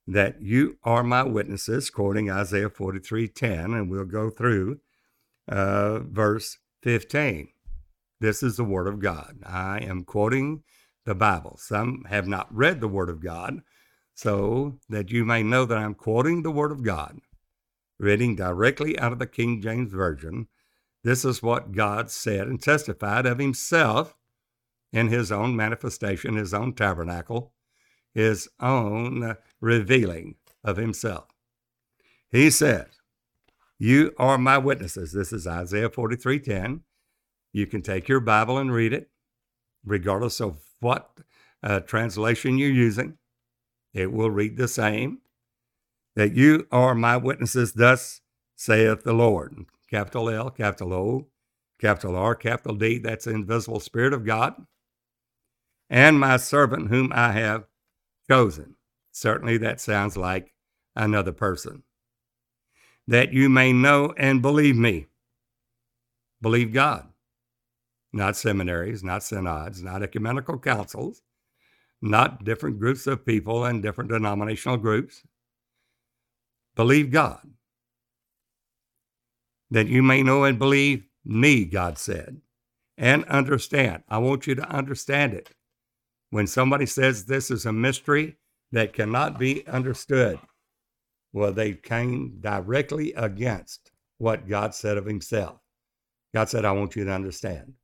that 0.06 0.42
you 0.42 0.76
are 0.82 1.04
my 1.04 1.22
witnesses, 1.22 1.88
quoting 1.90 2.30
Isaiah 2.30 2.70
43:10, 2.70 3.76
and 3.76 3.90
we'll 3.90 4.04
go 4.04 4.30
through 4.30 4.80
uh, 5.48 6.00
verse 6.00 6.58
15. 6.82 7.48
This 8.20 8.42
is 8.42 8.56
the 8.56 8.64
Word 8.64 8.86
of 8.86 8.98
God. 8.98 9.38
I 9.46 9.78
am 9.78 10.04
quoting 10.04 10.62
the 11.10 11.14
Bible. 11.16 11.56
Some 11.58 12.04
have 12.08 12.28
not 12.28 12.54
read 12.54 12.80
the 12.80 12.86
Word 12.86 13.10
of 13.10 13.20
God, 13.20 13.62
so 14.14 14.78
that 14.88 15.10
you 15.10 15.24
may 15.24 15.42
know 15.42 15.64
that 15.64 15.76
I'm 15.76 15.94
quoting 15.94 16.44
the 16.44 16.52
Word 16.52 16.70
of 16.70 16.84
God, 16.84 17.18
reading 17.98 18.36
directly 18.36 18.96
out 18.96 19.10
of 19.10 19.18
the 19.18 19.26
King 19.26 19.60
James 19.60 19.90
Version. 19.90 20.46
This 21.02 21.24
is 21.24 21.42
what 21.42 21.72
God 21.72 22.12
said 22.12 22.46
and 22.46 22.62
testified 22.62 23.26
of 23.26 23.40
Himself 23.40 24.14
in 24.92 25.08
His 25.08 25.32
own 25.32 25.56
manifestation, 25.56 26.36
His 26.36 26.54
own 26.54 26.74
tabernacle, 26.74 27.54
His 28.14 28.48
own 28.60 29.36
revealing 29.60 30.36
of 30.62 30.76
Himself. 30.76 31.26
He 32.30 32.50
said, 32.50 32.86
You 33.80 34.14
are 34.16 34.38
my 34.38 34.58
witnesses. 34.58 35.10
This 35.10 35.32
is 35.32 35.48
Isaiah 35.48 35.90
43:10. 35.90 36.82
You 37.52 37.66
can 37.66 37.82
take 37.82 38.06
your 38.06 38.20
Bible 38.20 38.58
and 38.58 38.72
read 38.72 38.92
it, 38.92 39.10
regardless 39.84 40.40
of 40.40 40.69
what 40.80 41.10
uh, 41.62 41.80
translation 41.80 42.58
you're 42.58 42.70
using. 42.70 43.18
It 43.92 44.12
will 44.12 44.30
read 44.30 44.56
the 44.56 44.68
same. 44.68 45.18
That 46.16 46.34
you 46.34 46.66
are 46.72 46.94
my 46.94 47.16
witnesses, 47.16 47.72
thus 47.72 48.20
saith 48.56 49.04
the 49.04 49.12
Lord. 49.12 49.66
Capital 49.88 50.28
L, 50.28 50.50
capital 50.50 50.92
O, 50.92 51.26
capital 51.80 52.16
R, 52.16 52.34
capital 52.34 52.76
D. 52.76 52.98
That's 52.98 53.24
the 53.24 53.32
invisible 53.32 53.80
Spirit 53.80 54.12
of 54.12 54.24
God. 54.24 54.54
And 55.88 56.20
my 56.20 56.36
servant 56.36 56.88
whom 56.88 57.12
I 57.12 57.32
have 57.32 57.64
chosen. 58.28 58.76
Certainly 59.12 59.58
that 59.58 59.80
sounds 59.80 60.16
like 60.16 60.52
another 60.94 61.32
person. 61.32 61.82
That 63.06 63.32
you 63.32 63.48
may 63.48 63.72
know 63.72 64.14
and 64.16 64.42
believe 64.42 64.76
me. 64.76 65.06
Believe 66.40 66.72
God 66.72 67.09
not 68.12 68.36
seminaries, 68.36 69.04
not 69.04 69.22
synods, 69.22 69.82
not 69.82 70.02
ecumenical 70.02 70.58
councils, 70.58 71.22
not 72.02 72.44
different 72.44 72.78
groups 72.78 73.06
of 73.06 73.24
people 73.26 73.64
and 73.64 73.82
different 73.82 74.10
denominational 74.10 74.76
groups. 74.76 75.22
Believe 76.74 77.10
God. 77.10 77.40
That 79.70 79.86
you 79.86 80.02
may 80.02 80.22
know 80.22 80.44
and 80.44 80.58
believe 80.58 81.04
me, 81.24 81.64
God 81.64 81.98
said, 81.98 82.40
and 82.98 83.24
understand. 83.26 84.02
I 84.08 84.18
want 84.18 84.46
you 84.46 84.54
to 84.56 84.68
understand 84.68 85.34
it. 85.34 85.50
When 86.30 86.46
somebody 86.46 86.86
says 86.86 87.24
this 87.24 87.50
is 87.50 87.66
a 87.66 87.72
mystery 87.72 88.36
that 88.72 88.92
cannot 88.92 89.38
be 89.38 89.66
understood, 89.66 90.38
well, 91.32 91.52
they 91.52 91.74
came 91.74 92.38
directly 92.40 93.12
against 93.14 93.92
what 94.18 94.48
God 94.48 94.74
said 94.74 94.96
of 94.96 95.06
himself. 95.06 95.58
God 96.34 96.48
said, 96.48 96.64
I 96.64 96.72
want 96.72 96.96
you 96.96 97.04
to 97.04 97.12
understand. 97.12 97.74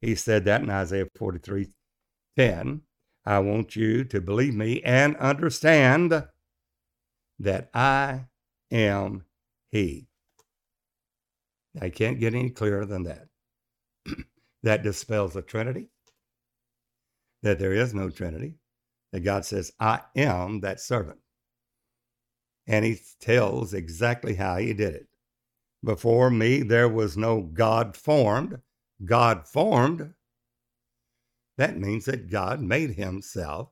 He 0.00 0.14
said 0.14 0.44
that 0.44 0.62
in 0.62 0.70
Isaiah 0.70 1.06
43 1.16 1.68
10. 2.36 2.82
I 3.26 3.40
want 3.40 3.76
you 3.76 4.04
to 4.04 4.20
believe 4.20 4.54
me 4.54 4.80
and 4.82 5.16
understand 5.16 6.24
that 7.38 7.70
I 7.74 8.26
am 8.70 9.24
He. 9.70 10.06
I 11.80 11.90
can't 11.90 12.20
get 12.20 12.34
any 12.34 12.50
clearer 12.50 12.86
than 12.86 13.02
that. 13.04 13.26
that 14.62 14.82
dispels 14.82 15.34
the 15.34 15.42
Trinity, 15.42 15.88
that 17.42 17.58
there 17.58 17.72
is 17.72 17.92
no 17.92 18.08
Trinity, 18.08 18.54
that 19.12 19.20
God 19.20 19.44
says, 19.44 19.72
I 19.78 20.00
am 20.16 20.60
that 20.60 20.80
servant. 20.80 21.18
And 22.66 22.84
He 22.84 23.00
tells 23.20 23.74
exactly 23.74 24.34
how 24.34 24.56
He 24.56 24.72
did 24.72 24.94
it. 24.94 25.08
Before 25.84 26.30
me, 26.30 26.62
there 26.62 26.88
was 26.88 27.16
no 27.16 27.42
God 27.42 27.96
formed 27.96 28.58
God 29.04 29.46
formed, 29.46 30.14
that 31.56 31.78
means 31.78 32.04
that 32.06 32.30
God 32.30 32.60
made 32.60 32.90
himself 32.90 33.70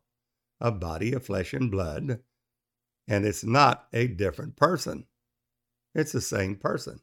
a 0.61 0.73
body 0.73 1.13
of 1.13 1.25
flesh 1.25 1.53
and 1.53 1.71
blood, 1.71 2.21
and 3.09 3.25
it's 3.25 3.45
not 3.45 3.87
a 3.93 4.07
different 4.09 4.57
person. 4.57 5.07
It's 5.95 6.13
the 6.13 6.21
same 6.21 6.57
person. 6.57 7.01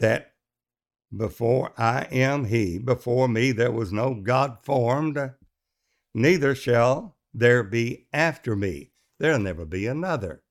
That 0.00 0.34
before 1.16 1.72
I 1.78 2.02
am 2.10 2.44
He, 2.44 2.78
before 2.78 3.28
me 3.28 3.52
there 3.52 3.72
was 3.72 3.92
no 3.92 4.14
God 4.14 4.58
formed, 4.62 5.18
neither 6.14 6.54
shall 6.54 7.16
there 7.32 7.62
be 7.62 8.06
after 8.12 8.54
me. 8.54 8.92
There'll 9.18 9.38
never 9.38 9.64
be 9.64 9.86
another. 9.86 10.42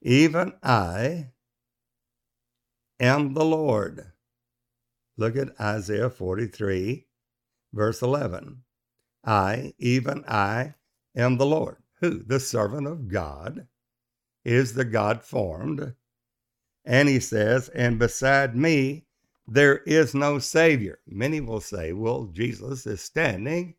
Even 0.00 0.52
I 0.62 1.32
am 3.04 3.34
the 3.34 3.44
Lord. 3.44 4.12
Look 5.16 5.36
at 5.36 5.60
Isaiah 5.60 6.10
43, 6.10 7.06
verse 7.72 8.02
11. 8.02 8.62
I, 9.24 9.74
even 9.78 10.24
I, 10.26 10.74
am 11.14 11.36
the 11.36 11.46
Lord. 11.46 11.76
Who? 12.00 12.22
The 12.22 12.40
servant 12.40 12.86
of 12.86 13.08
God 13.08 13.66
is 14.44 14.74
the 14.74 14.84
God 14.84 15.22
formed. 15.22 15.94
And 16.84 17.08
he 17.08 17.20
says, 17.20 17.68
and 17.70 17.98
beside 17.98 18.56
me, 18.56 19.06
there 19.46 19.78
is 19.78 20.14
no 20.14 20.38
Savior. 20.38 20.98
Many 21.06 21.40
will 21.40 21.60
say, 21.60 21.92
well, 21.92 22.24
Jesus 22.24 22.86
is 22.86 23.00
standing 23.00 23.74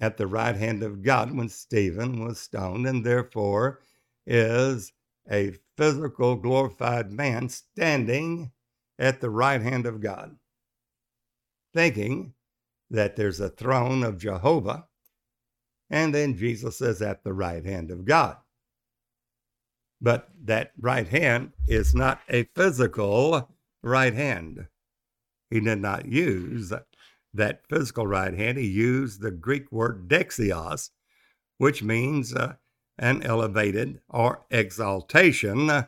at 0.00 0.16
the 0.16 0.26
right 0.26 0.54
hand 0.54 0.82
of 0.82 1.02
God 1.02 1.36
when 1.36 1.48
Stephen 1.48 2.24
was 2.24 2.38
stoned, 2.38 2.86
and 2.86 3.04
therefore 3.04 3.80
is 4.26 4.92
a 5.30 5.54
physical 5.76 6.36
glorified 6.36 7.10
man 7.10 7.48
standing 7.48 8.50
at 8.98 9.20
the 9.20 9.30
right 9.30 9.60
hand 9.60 9.86
of 9.86 10.00
God, 10.00 10.36
thinking 11.72 12.34
that 12.90 13.16
there's 13.16 13.40
a 13.40 13.50
throne 13.50 14.02
of 14.02 14.18
Jehovah, 14.18 14.86
and 15.90 16.14
then 16.14 16.36
Jesus 16.36 16.80
is 16.80 17.00
at 17.02 17.22
the 17.24 17.32
right 17.32 17.64
hand 17.64 17.90
of 17.90 18.04
God. 18.04 18.36
But 20.00 20.28
that 20.44 20.72
right 20.78 21.08
hand 21.08 21.52
is 21.66 21.94
not 21.94 22.20
a 22.28 22.44
physical 22.54 23.50
right 23.82 24.14
hand. 24.14 24.68
He 25.50 25.60
did 25.60 25.80
not 25.80 26.06
use 26.06 26.72
that 27.34 27.68
physical 27.68 28.06
right 28.06 28.34
hand. 28.34 28.58
He 28.58 28.66
used 28.66 29.20
the 29.20 29.30
Greek 29.30 29.70
word 29.72 30.08
dexios, 30.08 30.90
which 31.58 31.82
means 31.82 32.34
uh, 32.34 32.54
and 32.98 33.24
elevated 33.24 34.00
or 34.08 34.44
exaltation, 34.50 35.86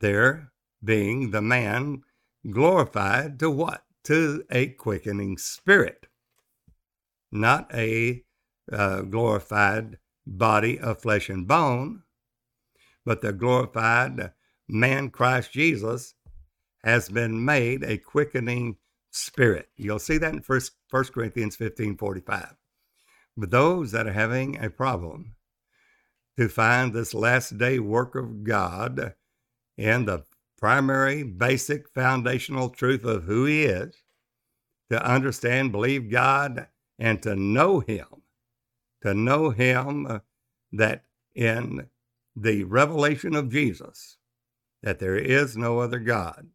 there 0.00 0.52
being 0.82 1.30
the 1.30 1.42
man 1.42 2.02
glorified 2.50 3.38
to 3.38 3.50
what? 3.50 3.84
To 4.04 4.44
a 4.50 4.68
quickening 4.68 5.38
spirit, 5.38 6.06
not 7.30 7.72
a 7.72 8.24
uh, 8.72 9.02
glorified 9.02 9.98
body 10.26 10.78
of 10.78 11.00
flesh 11.00 11.28
and 11.28 11.46
bone, 11.46 12.02
but 13.04 13.20
the 13.20 13.32
glorified 13.32 14.32
man 14.68 15.10
Christ 15.10 15.52
Jesus 15.52 16.14
has 16.82 17.08
been 17.08 17.44
made 17.44 17.84
a 17.84 17.98
quickening 17.98 18.76
spirit. 19.12 19.68
You'll 19.76 19.98
see 19.98 20.18
that 20.18 20.34
in 20.34 20.40
First, 20.40 20.72
1 20.90 21.04
Corinthians 21.06 21.56
15 21.56 21.96
45. 21.96 22.56
But 23.36 23.50
those 23.50 23.92
that 23.92 24.06
are 24.06 24.12
having 24.12 24.62
a 24.62 24.68
problem 24.68 25.36
to 26.42 26.48
find 26.48 26.92
this 26.92 27.14
last 27.14 27.56
day 27.56 27.78
work 27.78 28.16
of 28.16 28.42
God 28.42 29.14
and 29.78 30.08
the 30.08 30.24
primary, 30.58 31.22
basic, 31.22 31.88
foundational 31.88 32.68
truth 32.68 33.04
of 33.04 33.22
who 33.22 33.44
He 33.44 33.62
is, 33.62 34.02
to 34.90 35.04
understand, 35.04 35.70
believe 35.70 36.10
God, 36.10 36.66
and 36.98 37.22
to 37.22 37.36
know 37.36 37.78
Him, 37.78 38.06
to 39.02 39.14
know 39.14 39.50
Him 39.50 40.06
uh, 40.06 40.18
that 40.72 41.04
in 41.36 41.86
the 42.34 42.64
revelation 42.64 43.36
of 43.36 43.48
Jesus, 43.48 44.16
that 44.82 44.98
there 44.98 45.16
is 45.16 45.56
no 45.56 45.78
other 45.78 46.00
God. 46.00 46.48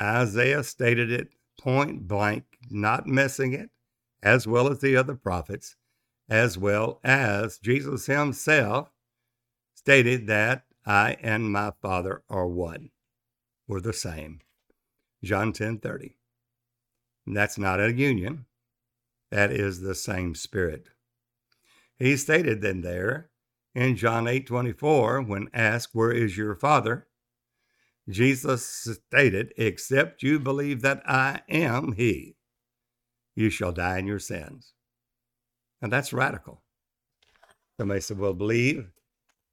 Isaiah 0.00 0.64
stated 0.64 1.12
it 1.12 1.28
point 1.60 2.08
blank, 2.08 2.44
not 2.68 3.06
missing 3.06 3.52
it, 3.52 3.70
as 4.24 4.44
well 4.44 4.68
as 4.68 4.80
the 4.80 4.96
other 4.96 5.14
prophets 5.14 5.76
as 6.28 6.58
well 6.58 7.00
as 7.04 7.58
Jesus 7.58 8.06
himself 8.06 8.90
stated 9.74 10.26
that 10.26 10.64
I 10.84 11.16
and 11.20 11.50
my 11.50 11.72
Father 11.82 12.22
are 12.28 12.46
one. 12.46 12.90
We're 13.68 13.80
the 13.80 13.92
same. 13.92 14.40
John 15.24 15.52
10 15.52 15.78
30. 15.78 16.16
that's 17.26 17.58
not 17.58 17.80
a 17.80 17.92
union, 17.92 18.46
that 19.30 19.50
is 19.50 19.80
the 19.80 19.94
same 19.94 20.34
spirit. 20.34 20.88
He 21.98 22.16
stated 22.16 22.60
then 22.60 22.82
there 22.82 23.30
in 23.74 23.96
John 23.96 24.28
8 24.28 24.46
24, 24.46 25.22
when 25.22 25.48
asked, 25.52 25.94
Where 25.94 26.12
is 26.12 26.36
your 26.36 26.54
Father? 26.54 27.08
Jesus 28.08 28.64
stated, 28.64 29.52
Except 29.56 30.22
you 30.22 30.38
believe 30.38 30.82
that 30.82 31.02
I 31.06 31.40
am 31.48 31.92
He, 31.92 32.36
you 33.34 33.50
shall 33.50 33.72
die 33.72 33.98
in 33.98 34.06
your 34.06 34.20
sins. 34.20 34.74
And 35.82 35.92
that's 35.92 36.12
radical. 36.12 36.62
Somebody 37.78 38.00
said, 38.00 38.18
Well, 38.18 38.34
believe. 38.34 38.90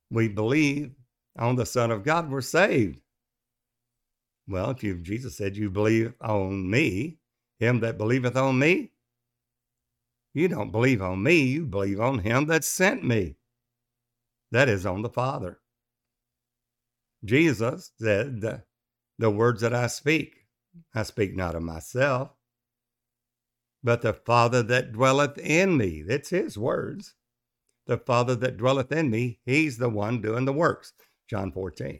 We 0.09 0.27
believe 0.27 0.91
on 1.37 1.55
the 1.55 1.65
Son 1.65 1.89
of 1.89 2.03
God, 2.03 2.29
we're 2.29 2.41
saved. 2.41 2.99
Well, 4.47 4.69
if 4.69 4.83
you 4.83 4.97
Jesus 4.97 5.37
said 5.37 5.57
you 5.57 5.69
believe 5.69 6.13
on 6.21 6.69
me, 6.69 7.17
him 7.59 7.79
that 7.79 7.97
believeth 7.97 8.35
on 8.35 8.59
me, 8.59 8.91
you 10.33 10.47
don't 10.47 10.71
believe 10.71 11.01
on 11.01 11.21
me, 11.23 11.41
you 11.43 11.65
believe 11.65 11.99
on 11.99 12.19
him 12.19 12.47
that 12.47 12.63
sent 12.63 13.03
me. 13.03 13.35
That 14.51 14.69
is 14.69 14.85
on 14.85 15.01
the 15.01 15.09
Father. 15.09 15.59
Jesus 17.25 17.91
said, 17.99 18.41
the, 18.41 18.63
the 19.17 19.29
words 19.29 19.61
that 19.61 19.73
I 19.73 19.87
speak, 19.87 20.35
I 20.93 21.03
speak 21.03 21.35
not 21.35 21.55
of 21.55 21.63
myself, 21.63 22.31
but 23.83 24.01
the 24.01 24.13
Father 24.13 24.63
that 24.63 24.93
dwelleth 24.93 25.37
in 25.37 25.77
me. 25.77 26.01
That's 26.01 26.29
his 26.29 26.57
words. 26.57 27.15
The 27.85 27.97
Father 27.97 28.35
that 28.35 28.57
dwelleth 28.57 28.91
in 28.91 29.09
me, 29.09 29.39
he's 29.45 29.77
the 29.77 29.89
one 29.89 30.21
doing 30.21 30.45
the 30.45 30.53
works. 30.53 30.93
John 31.29 31.51
14 31.51 31.99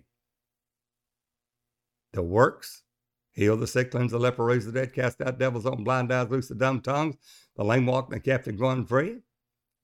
the 2.13 2.22
works, 2.24 2.84
heal 3.32 3.58
the 3.58 3.67
sick, 3.67 3.91
cleanse 3.91 4.12
the 4.12 4.19
leper, 4.19 4.46
raise 4.46 4.65
the 4.65 4.72
dead, 4.72 4.93
cast 4.93 5.19
out 5.22 5.39
devils, 5.39 5.65
open 5.65 5.84
blind 5.84 6.13
eyes, 6.13 6.30
loose 6.30 6.48
the 6.48 6.56
dumb 6.56 6.80
tongues, 6.80 7.15
the 7.58 7.63
lame 7.63 7.86
walk, 7.88 8.06
and 8.06 8.15
the 8.15 8.19
captive 8.24 8.58
going 8.58 8.86
free. 8.86 9.17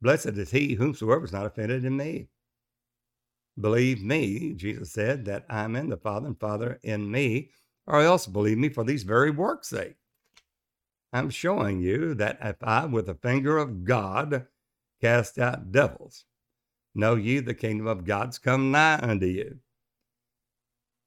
Blessed 0.02 0.28
is 0.28 0.52
he 0.52 0.76
whomsoever 0.76 1.26
is 1.26 1.34
not 1.34 1.46
offended 1.46 1.84
in 1.84 1.98
me. 1.98 2.28
Believe 3.60 4.02
me, 4.02 4.54
Jesus 4.54 4.94
said, 4.94 5.26
that 5.26 5.46
I'm 5.50 5.76
in 5.76 5.90
the 5.90 5.98
Father 5.98 6.28
and 6.28 6.40
Father 6.40 6.80
in 6.84 7.12
me, 7.12 7.50
or 7.86 8.00
else 8.00 8.28
believe 8.28 8.58
me 8.58 8.70
for 8.70 8.84
these 8.84 9.04
very 9.04 9.32
works' 9.32 9.70
sake. 9.70 9.96
I'm 11.12 11.30
showing 11.30 11.82
you 11.82 12.14
that 12.16 12.38
if 12.42 12.58
I, 12.62 12.86
with 12.86 13.08
the 13.08 13.16
finger 13.16 13.58
of 13.58 13.84
God, 13.84 14.48
cast 15.02 15.40
out 15.40 15.72
devils, 15.72 16.26
know 16.94 17.16
ye 17.16 17.40
the 17.40 17.54
kingdom 17.54 17.88
of 17.88 18.06
God's 18.06 18.38
come 18.38 18.72
nigh 18.72 19.00
unto 19.02 19.26
you. 19.26 19.60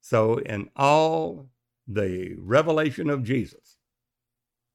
So, 0.00 0.38
in 0.38 0.70
all 0.74 1.48
the 1.86 2.34
revelation 2.38 3.08
of 3.10 3.22
Jesus, 3.22 3.76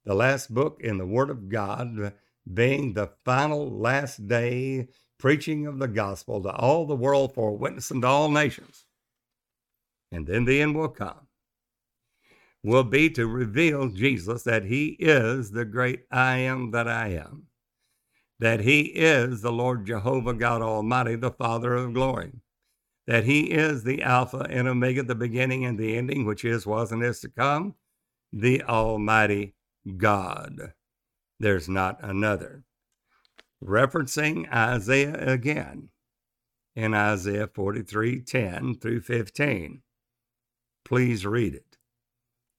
the 0.05 0.15
last 0.15 0.53
book 0.53 0.79
in 0.81 0.97
the 0.97 1.05
Word 1.05 1.29
of 1.29 1.49
God, 1.49 2.13
being 2.53 2.93
the 2.93 3.11
final 3.25 3.69
last 3.69 4.27
day 4.27 4.87
preaching 5.19 5.67
of 5.67 5.79
the 5.79 5.87
gospel 5.89 6.41
to 6.43 6.49
all 6.51 6.85
the 6.85 6.95
world 6.95 7.33
for 7.33 7.57
witnessing 7.57 8.01
to 8.01 8.07
all 8.07 8.29
nations, 8.31 8.85
and 10.13 10.25
then 10.25 10.45
the 10.45 10.61
end 10.61 10.75
will 10.75 10.87
come, 10.87 11.26
will 12.67 12.83
be 12.83 13.09
to 13.11 13.25
reveal 13.27 13.89
Jesus 13.89 14.43
that 14.43 14.65
He 14.65 14.97
is 14.99 15.51
the 15.51 15.65
great 15.65 16.01
I 16.11 16.37
am 16.37 16.71
that 16.71 16.87
I 16.87 17.09
am, 17.09 17.47
that 18.39 18.61
He 18.61 18.81
is 18.81 19.41
the 19.41 19.51
Lord 19.51 19.87
Jehovah 19.87 20.33
God 20.33 20.61
Almighty, 20.61 21.15
the 21.15 21.31
Father 21.31 21.75
of 21.75 21.93
glory 21.93 22.33
that 23.07 23.23
he 23.23 23.51
is 23.51 23.83
the 23.83 24.03
Alpha 24.03 24.45
and 24.49 24.67
Omega, 24.67 25.01
the 25.01 25.15
beginning 25.15 25.65
and 25.65 25.79
the 25.79 25.97
ending, 25.97 26.25
which 26.25 26.43
is, 26.43 26.67
was, 26.67 26.91
and 26.91 27.01
is 27.01 27.21
to 27.21 27.29
come, 27.29 27.75
the 28.33 28.61
Almighty 28.63 29.55
God. 29.95 30.73
There's 31.39 31.69
not 31.69 32.03
another. 32.03 32.63
Referencing 33.63 34.51
Isaiah 34.53 35.15
again 35.25 35.89
in 36.75 36.93
Isaiah 36.93 37.47
43 37.47 38.21
10 38.21 38.75
through 38.75 39.01
15. 39.01 39.81
Please 40.83 41.25
read 41.25 41.55
it 41.55 41.76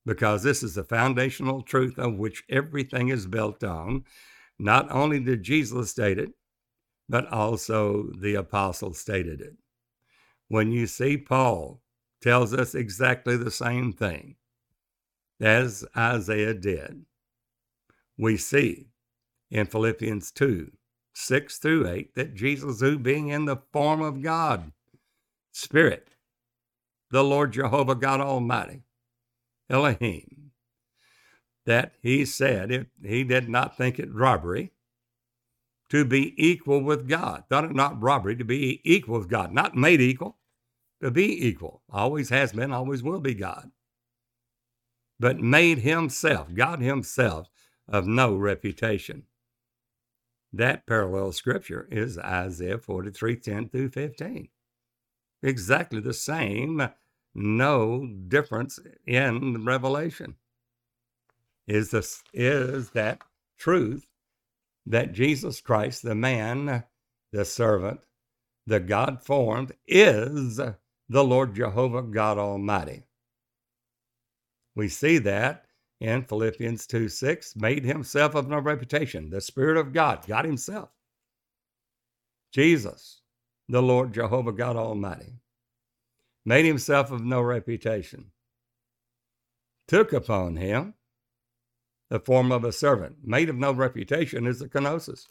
because 0.07 0.43
this 0.43 0.63
is 0.63 0.75
the 0.75 0.85
foundational 0.85 1.63
truth 1.63 1.99
of 1.99 2.15
which 2.15 2.45
everything 2.49 3.09
is 3.09 3.27
built 3.27 3.63
on. 3.63 4.05
Not 4.59 4.91
only 4.91 5.21
did 5.21 5.43
Jesus 5.43 5.91
state 5.91 6.19
it, 6.19 6.33
but 7.09 7.31
also 7.33 8.11
the 8.19 8.35
apostle 8.35 8.95
stated 8.95 9.41
it 9.41 9.55
when 10.49 10.73
you 10.73 10.87
see 10.87 11.17
Paul 11.17 11.83
tells 12.21 12.53
us 12.53 12.75
exactly 12.75 13.37
the 13.37 13.51
same 13.51 13.93
thing 13.93 14.37
as 15.41 15.85
Isaiah 15.97 16.55
did. 16.55 17.05
We 18.19 18.37
see 18.37 18.89
in 19.51 19.67
Philippians 19.67 20.33
2 20.33 20.73
6 21.15 21.59
through 21.59 21.89
8 21.89 22.15
that 22.15 22.35
Jesus, 22.35 22.81
who 22.81 22.99
being 22.99 23.29
in 23.29 23.45
the 23.45 23.57
form 23.73 24.01
of 24.03 24.23
God, 24.23 24.73
Spirit, 25.53 26.11
the 27.11 27.25
Lord 27.25 27.53
Jehovah 27.53 27.97
God 27.97 28.21
Almighty, 28.21 28.83
Elohim, 29.71 30.53
that 31.67 31.93
he 32.03 32.25
said 32.25 32.71
it, 32.71 32.89
he 33.05 33.25
did 33.25 33.49
not 33.49 33.77
think 33.77 33.99
it 33.99 34.13
robbery 34.13 34.73
to 35.91 36.05
be 36.05 36.35
equal 36.37 36.83
with 36.83 37.09
God. 37.09 37.45
Thought 37.49 37.65
it 37.65 37.75
not 37.75 38.01
robbery 38.01 38.37
to 38.37 38.45
be 38.45 38.81
equal 38.85 39.19
with 39.19 39.29
God, 39.29 39.53
not 39.53 39.75
made 39.77 40.01
equal, 40.01 40.39
to 41.03 41.11
be 41.11 41.47
equal. 41.47 41.83
Always 41.91 42.31
has 42.31 42.53
been, 42.53 42.73
always 42.73 43.03
will 43.03 43.21
be 43.21 43.35
God. 43.35 43.71
But 45.21 45.41
made 45.41 45.81
himself, 45.81 46.55
God 46.55 46.81
himself, 46.81 47.49
of 47.89 48.07
no 48.07 48.37
reputation. 48.37 49.25
That 50.53 50.87
parallel 50.87 51.33
scripture 51.33 51.89
is 51.91 52.19
Isaiah 52.19 52.79
43 52.79 53.37
10 53.37 53.69
through 53.69 53.91
15. 53.91 54.49
Exactly 55.43 56.01
the 56.01 56.15
same, 56.15 56.89
no 57.39 58.07
difference 58.29 58.79
in 59.07 59.65
revelation. 59.65 60.35
Is, 61.67 61.91
this, 61.91 62.23
is 62.33 62.91
that 62.91 63.21
truth 63.59 64.07
that 64.87 65.13
Jesus 65.13 65.61
Christ, 65.61 66.03
the 66.03 66.15
man, 66.15 66.85
the 67.33 67.45
servant, 67.45 68.01
the 68.67 68.81
God 68.81 69.23
formed, 69.23 69.73
is 69.87 70.57
the 70.57 71.25
Lord 71.25 71.55
Jehovah 71.55 72.03
God 72.03 72.39
Almighty. 72.39 73.05
We 74.75 74.89
see 74.89 75.19
that 75.19 75.67
in 76.01 76.23
Philippians 76.23 76.87
2 76.87 77.09
6, 77.09 77.57
made 77.57 77.85
himself 77.85 78.35
of 78.35 78.49
no 78.49 78.59
reputation, 78.59 79.31
the 79.31 79.41
Spirit 79.41 79.77
of 79.77 79.93
God, 79.93 80.25
God 80.27 80.45
Himself. 80.45 80.91
Jesus, 82.53 83.21
the 83.69 83.83
Lord 83.83 84.15
Jehovah 84.15 84.53
God 84.53 84.77
Almighty, 84.77 85.33
made 86.45 86.65
himself 86.65 87.11
of 87.11 87.25
no 87.25 87.41
reputation, 87.41 88.33
took 89.87 90.13
upon 90.13 90.57
him 90.57 90.95
the 92.11 92.21
form 92.21 92.53
of 92.53 92.65
a 92.65 92.73
servant, 92.73 93.17
made 93.23 93.49
of 93.49 93.57
no 93.57 93.73
reputation 93.73 94.47
is 94.47 94.59
the 94.59 94.69
kenosis, 94.69 95.27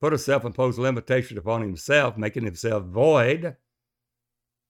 put 0.00 0.12
a 0.12 0.18
self 0.18 0.44
imposed 0.44 0.78
limitation 0.78 1.38
upon 1.38 1.62
himself, 1.62 2.16
making 2.16 2.44
himself 2.44 2.84
void 2.84 3.56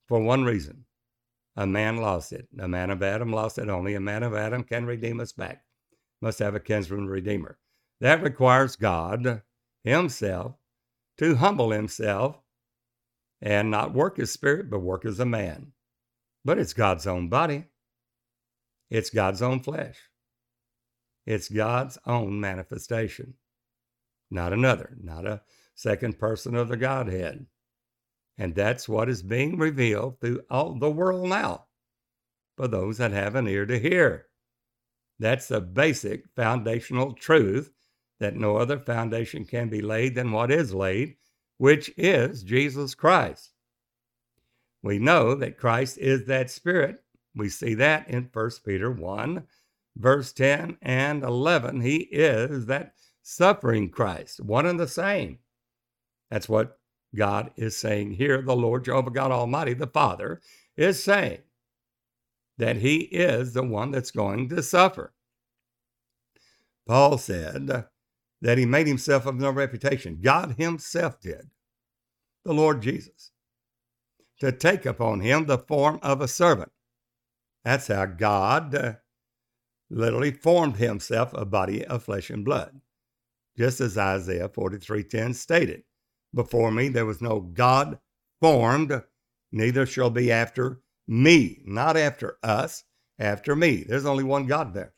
for 0.06 0.20
one 0.20 0.44
reason 0.44 0.84
a 1.58 1.66
man 1.66 1.96
lost 1.96 2.32
it. 2.32 2.46
A 2.60 2.68
man 2.68 2.88
of 2.88 3.02
Adam 3.02 3.32
lost 3.32 3.58
it. 3.58 3.68
Only 3.68 3.94
a 3.94 4.00
man 4.00 4.22
of 4.22 4.32
Adam 4.32 4.62
can 4.62 4.86
redeem 4.86 5.18
us 5.18 5.32
back. 5.32 5.64
Must 6.22 6.38
have 6.38 6.54
a 6.54 6.60
kinsman 6.60 7.08
redeemer. 7.08 7.58
That 8.00 8.22
requires 8.22 8.76
God 8.76 9.42
Himself 9.82 10.54
to 11.16 11.34
humble 11.34 11.72
Himself 11.72 12.40
and 13.40 13.70
not 13.70 13.94
work 13.94 14.18
as 14.18 14.30
spirit, 14.30 14.70
but 14.70 14.80
work 14.80 15.04
as 15.04 15.20
a 15.20 15.26
man. 15.26 15.72
But 16.44 16.58
it's 16.58 16.72
God's 16.72 17.06
own 17.06 17.28
body, 17.28 17.64
it's 18.90 19.10
God's 19.10 19.42
own 19.42 19.60
flesh, 19.60 19.98
it's 21.26 21.48
God's 21.48 21.98
own 22.06 22.40
manifestation, 22.40 23.34
not 24.30 24.52
another, 24.52 24.96
not 25.00 25.26
a 25.26 25.42
second 25.74 26.18
person 26.18 26.54
of 26.54 26.68
the 26.68 26.76
Godhead. 26.76 27.46
And 28.38 28.54
that's 28.54 28.88
what 28.88 29.08
is 29.08 29.22
being 29.22 29.58
revealed 29.58 30.20
through 30.20 30.42
all 30.48 30.78
the 30.78 30.90
world 30.90 31.28
now 31.28 31.66
for 32.56 32.68
those 32.68 32.98
that 32.98 33.10
have 33.12 33.34
an 33.34 33.48
ear 33.48 33.66
to 33.66 33.78
hear. 33.78 34.26
That's 35.18 35.48
the 35.48 35.60
basic 35.60 36.24
foundational 36.36 37.12
truth 37.12 37.72
that 38.20 38.36
no 38.36 38.56
other 38.56 38.78
foundation 38.78 39.44
can 39.44 39.68
be 39.68 39.80
laid 39.80 40.14
than 40.14 40.32
what 40.32 40.50
is 40.50 40.74
laid, 40.74 41.16
which 41.58 41.92
is 41.96 42.42
Jesus 42.42 42.94
Christ. 42.94 43.50
We 44.82 44.98
know 44.98 45.34
that 45.34 45.58
Christ 45.58 45.98
is 45.98 46.24
that 46.26 46.50
Spirit. 46.50 47.02
We 47.34 47.48
see 47.48 47.74
that 47.74 48.08
in 48.08 48.30
1 48.32 48.50
Peter 48.64 48.90
1, 48.90 49.44
verse 49.96 50.32
10 50.32 50.78
and 50.80 51.22
11. 51.22 51.80
He 51.80 51.96
is 51.96 52.66
that 52.66 52.94
suffering 53.22 53.90
Christ, 53.90 54.40
one 54.40 54.66
and 54.66 54.80
the 54.80 54.88
same. 54.88 55.38
That's 56.30 56.48
what 56.48 56.78
God 57.14 57.50
is 57.56 57.76
saying 57.76 58.12
here, 58.12 58.42
the 58.42 58.56
Lord 58.56 58.84
Jehovah 58.84 59.10
God 59.10 59.32
Almighty, 59.32 59.74
the 59.74 59.86
Father, 59.86 60.40
is 60.76 61.02
saying 61.02 61.40
that 62.58 62.76
He 62.76 62.98
is 62.98 63.52
the 63.52 63.62
one 63.62 63.90
that's 63.90 64.10
going 64.10 64.48
to 64.50 64.62
suffer. 64.62 65.12
Paul 66.86 67.18
said 67.18 67.86
that 68.40 68.58
He 68.58 68.66
made 68.66 68.86
Himself 68.86 69.26
of 69.26 69.36
no 69.36 69.50
reputation. 69.50 70.20
God 70.22 70.56
Himself 70.58 71.20
did, 71.20 71.50
the 72.44 72.54
Lord 72.54 72.82
Jesus, 72.82 73.32
to 74.40 74.52
take 74.52 74.86
upon 74.86 75.20
Him 75.20 75.46
the 75.46 75.58
form 75.58 75.98
of 76.02 76.20
a 76.20 76.28
servant. 76.28 76.72
That's 77.64 77.88
how 77.88 78.06
God 78.06 78.74
uh, 78.74 78.94
literally 79.90 80.32
formed 80.32 80.76
Himself 80.76 81.32
a 81.34 81.44
body 81.44 81.84
of 81.84 82.04
flesh 82.04 82.30
and 82.30 82.44
blood, 82.44 82.80
just 83.56 83.80
as 83.80 83.98
Isaiah 83.98 84.48
43:10 84.48 85.34
stated 85.34 85.82
before 86.34 86.70
me, 86.70 86.88
there 86.88 87.06
was 87.06 87.22
no 87.22 87.40
God 87.40 87.98
formed, 88.40 89.02
neither 89.50 89.86
shall 89.86 90.10
be 90.10 90.30
after 90.30 90.80
me, 91.06 91.62
not 91.64 91.96
after 91.96 92.38
us, 92.42 92.84
after 93.18 93.56
me. 93.56 93.82
There's 93.82 94.04
only 94.04 94.24
one 94.24 94.46
God 94.46 94.74
there. 94.74 94.94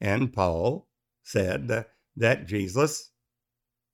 And 0.00 0.32
Paul 0.32 0.88
said 1.22 1.70
uh, 1.70 1.84
that 2.16 2.46
Jesus, 2.46 3.10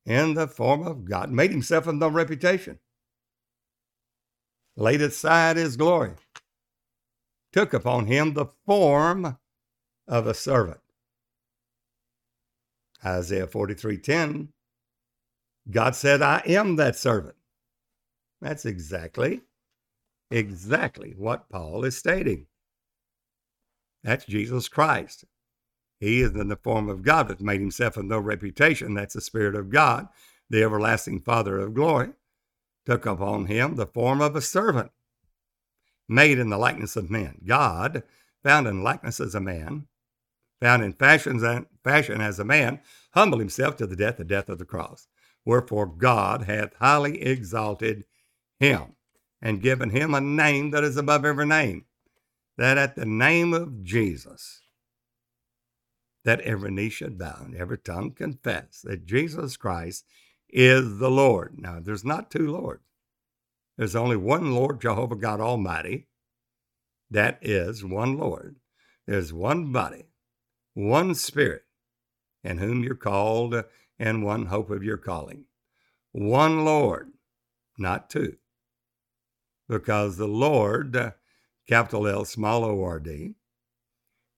in 0.07 0.35
the 0.35 0.49
form 0.49 0.87
of 0.87 1.05
God, 1.05 1.31
made 1.31 1.51
himself 1.51 1.87
of 1.87 1.97
no 1.97 2.09
reputation, 2.09 2.79
laid 4.77 5.03
aside 5.03 5.57
his 5.57 5.77
glory, 5.77 6.15
took 7.53 7.75
upon 7.75 8.07
him 8.07 8.35
the 8.35 8.47
form 8.67 9.39
of 10.09 10.27
a 10.27 10.35
servant. 10.35 10.81
Isaiah 13.05 13.47
43:10 13.47 14.49
God 15.71 15.95
said, 15.95 16.23
I 16.23 16.43
am 16.47 16.77
that 16.77 16.97
servant. 16.97 17.37
That's 18.41 18.67
exactly, 18.67 19.43
exactly 20.31 21.15
what 21.17 21.49
Paul 21.49 21.85
is 21.85 21.97
stating. 21.97 22.47
That's 24.03 24.25
Jesus 24.25 24.69
Christ. 24.69 25.25
He 26.03 26.21
is 26.21 26.33
in 26.33 26.49
the 26.49 26.57
form 26.57 26.89
of 26.89 27.05
God, 27.05 27.29
but 27.29 27.41
made 27.41 27.61
himself 27.61 27.97
of 27.97 28.07
no 28.07 28.19
reputation. 28.19 28.95
That's 28.95 29.15
the 29.15 29.21
Spirit 29.21 29.55
of 29.55 29.71
God, 29.71 30.09
the 30.51 30.65
everlasting 30.65 31.21
Father 31.21 31.61
of 31.61 31.75
glory, 31.75 32.11
took 32.85 33.07
upon 33.07 33.47
him 33.47 33.77
the 33.77 33.87
form 33.87 34.21
of 34.21 34.35
a 34.35 34.41
servant, 34.41 34.91
made 36.09 36.41
in 36.41 36.51
the 36.51 36.59
likeness 36.59 36.97
of 36.97 37.09
men. 37.09 37.41
God, 37.47 38.03
found 38.43 38.67
in 38.67 38.83
likeness 38.83 39.21
as 39.21 39.37
a 39.37 39.41
man, 39.41 39.87
found 40.61 40.83
in 40.83 40.93
fashion 40.93 42.21
as 42.21 42.39
a 42.41 42.45
man, 42.45 42.81
humbled 43.15 43.41
himself 43.41 43.77
to 43.77 43.87
the 43.87 43.95
death, 43.95 44.17
the 44.17 44.25
death 44.25 44.49
of 44.49 44.59
the 44.59 44.65
cross. 44.65 45.07
Wherefore 45.45 45.87
God 45.87 46.43
hath 46.43 46.75
highly 46.81 47.23
exalted 47.23 48.07
him 48.59 48.97
and 49.41 49.63
given 49.63 49.91
him 49.91 50.15
a 50.15 50.21
name 50.21 50.73
that 50.73 50.83
is 50.83 50.97
above 50.97 51.25
every 51.25 51.47
name, 51.47 51.85
that 52.59 52.77
at 52.77 52.97
the 52.97 53.07
name 53.07 53.55
of 53.55 53.85
Jesus, 53.85 54.62
that 56.25 56.41
every 56.41 56.71
knee 56.71 56.89
should 56.89 57.19
bow 57.19 57.39
and 57.41 57.55
every 57.57 57.79
tongue 57.79 58.13
confess 58.13 58.83
that 58.85 59.07
Jesus 59.07 59.57
Christ 59.57 60.05
is 60.49 60.99
the 60.99 61.11
Lord. 61.11 61.57
Now, 61.59 61.81
there's 61.81 62.05
not 62.05 62.31
two 62.31 62.51
Lords. 62.51 62.83
There's 63.77 63.97
only 63.97 64.17
one 64.17 64.55
Lord, 64.55 64.81
Jehovah 64.81 65.17
God 65.17 65.41
Almighty. 65.41 66.07
That 67.11 67.39
is 67.43 67.85
one 67.85 68.19
Lord. 68.19 68.57
There's 69.07 69.33
one 69.33 69.73
body, 69.73 70.05
one 70.75 71.15
Spirit, 71.15 71.65
in 72.45 72.59
whom 72.59 72.85
you're 72.85 72.95
called 72.95 73.65
and 73.99 74.25
one 74.25 74.47
hope 74.47 74.71
of 74.71 74.85
your 74.85 74.99
calling. 74.99 75.47
One 76.13 76.65
Lord, 76.65 77.13
not 77.79 78.11
two. 78.11 78.37
Because 79.69 80.17
the 80.17 80.29
Lord, 80.29 81.15
capital 81.67 82.07
L, 82.07 82.25
small 82.25 82.65
o 82.65 82.83
r 82.83 83.01
d, 83.01 83.35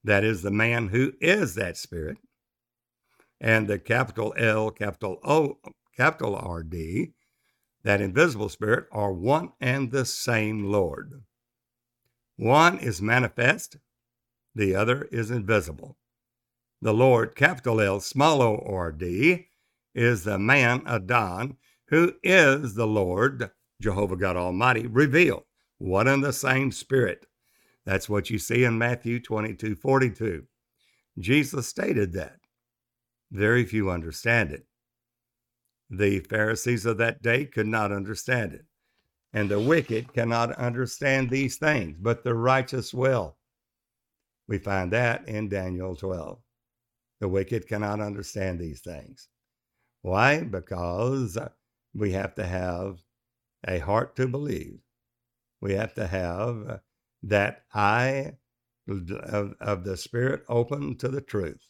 that 0.05 0.23
is 0.23 0.43
the 0.43 0.51
man 0.51 0.89
who 0.89 1.13
is 1.19 1.55
that 1.55 1.77
Spirit, 1.77 2.17
and 3.41 3.67
the 3.67 3.79
capital 3.79 4.33
L, 4.37 4.69
capital 4.69 5.19
O, 5.23 5.57
capital 5.97 6.35
R 6.35 6.61
D, 6.61 7.13
that 7.83 8.01
invisible 8.01 8.49
Spirit, 8.49 8.85
are 8.91 9.11
one 9.11 9.51
and 9.59 9.91
the 9.91 10.05
same 10.05 10.71
Lord. 10.71 11.23
One 12.37 12.77
is 12.77 13.01
manifest, 13.01 13.77
the 14.53 14.75
other 14.75 15.03
is 15.11 15.31
invisible. 15.31 15.97
The 16.81 16.93
Lord, 16.93 17.35
capital 17.35 17.81
L, 17.81 17.99
small 17.99 18.41
o 18.43 18.63
r 18.67 18.91
d, 18.91 19.47
is 19.95 20.23
the 20.23 20.37
man 20.37 20.83
Adon, 20.85 21.57
who 21.87 22.13
is 22.21 22.75
the 22.75 22.85
Lord, 22.85 23.49
Jehovah 23.81 24.17
God 24.17 24.35
Almighty, 24.37 24.85
revealed, 24.85 25.45
one 25.79 26.07
and 26.07 26.23
the 26.23 26.33
same 26.33 26.71
Spirit. 26.71 27.25
That's 27.85 28.09
what 28.09 28.29
you 28.29 28.39
see 28.39 28.63
in 28.63 28.77
Matthew 28.77 29.19
22 29.19 29.75
42. 29.75 30.45
Jesus 31.19 31.67
stated 31.67 32.13
that. 32.13 32.37
Very 33.31 33.65
few 33.65 33.89
understand 33.89 34.51
it. 34.51 34.65
The 35.89 36.19
Pharisees 36.19 36.85
of 36.85 36.97
that 36.97 37.21
day 37.21 37.45
could 37.45 37.67
not 37.67 37.91
understand 37.91 38.53
it. 38.53 38.65
And 39.33 39.49
the 39.49 39.59
wicked 39.59 40.13
cannot 40.13 40.53
understand 40.53 41.29
these 41.29 41.57
things, 41.57 41.97
but 41.99 42.23
the 42.23 42.33
righteous 42.33 42.93
will. 42.93 43.37
We 44.47 44.57
find 44.57 44.91
that 44.93 45.27
in 45.27 45.49
Daniel 45.49 45.95
12. 45.95 46.39
The 47.19 47.27
wicked 47.27 47.67
cannot 47.67 48.01
understand 48.01 48.59
these 48.59 48.81
things. 48.81 49.27
Why? 50.01 50.41
Because 50.41 51.37
we 51.93 52.11
have 52.11 52.35
to 52.35 52.45
have 52.45 52.99
a 53.67 53.79
heart 53.79 54.15
to 54.17 54.27
believe. 54.27 54.79
We 55.61 55.73
have 55.73 55.93
to 55.95 56.07
have 56.07 56.81
that 57.25 57.63
eye 57.73 58.33
of, 58.87 59.53
of 59.59 59.83
the 59.83 59.97
Spirit 59.97 60.43
open 60.47 60.97
to 60.97 61.07
the 61.07 61.21
truth. 61.21 61.67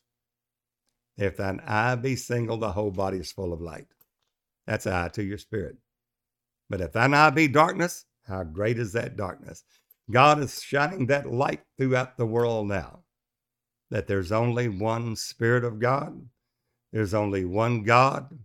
If 1.18 1.38
thine 1.38 1.62
eye 1.66 1.96
be 1.96 2.16
single, 2.16 2.58
the 2.58 2.74
whole 2.74 2.92
body 2.92 3.20
is 3.20 3.32
full 3.32 3.54
of 3.54 3.62
light. 3.62 3.88
That's 4.68 4.88
eye 4.88 5.10
to 5.10 5.24
your 5.24 5.38
spirit. 5.38 5.78
But 6.70 6.82
if 6.82 6.92
thine 6.92 7.14
eye 7.14 7.30
be 7.30 7.48
darkness, 7.48 8.06
how 8.28 8.44
great 8.44 8.80
is 8.80 8.94
that 8.94 9.16
darkness? 9.16 9.64
God 10.12 10.40
is 10.40 10.62
shining 10.62 11.08
that 11.08 11.32
light 11.32 11.62
throughout 11.78 12.18
the 12.18 12.26
world 12.26 12.68
now. 12.68 13.04
That 13.92 14.08
there's 14.08 14.32
only 14.32 14.68
one 14.68 15.16
Spirit 15.16 15.64
of 15.64 15.80
God, 15.80 16.28
there's 16.92 17.14
only 17.14 17.46
one 17.46 17.84
God. 17.84 18.40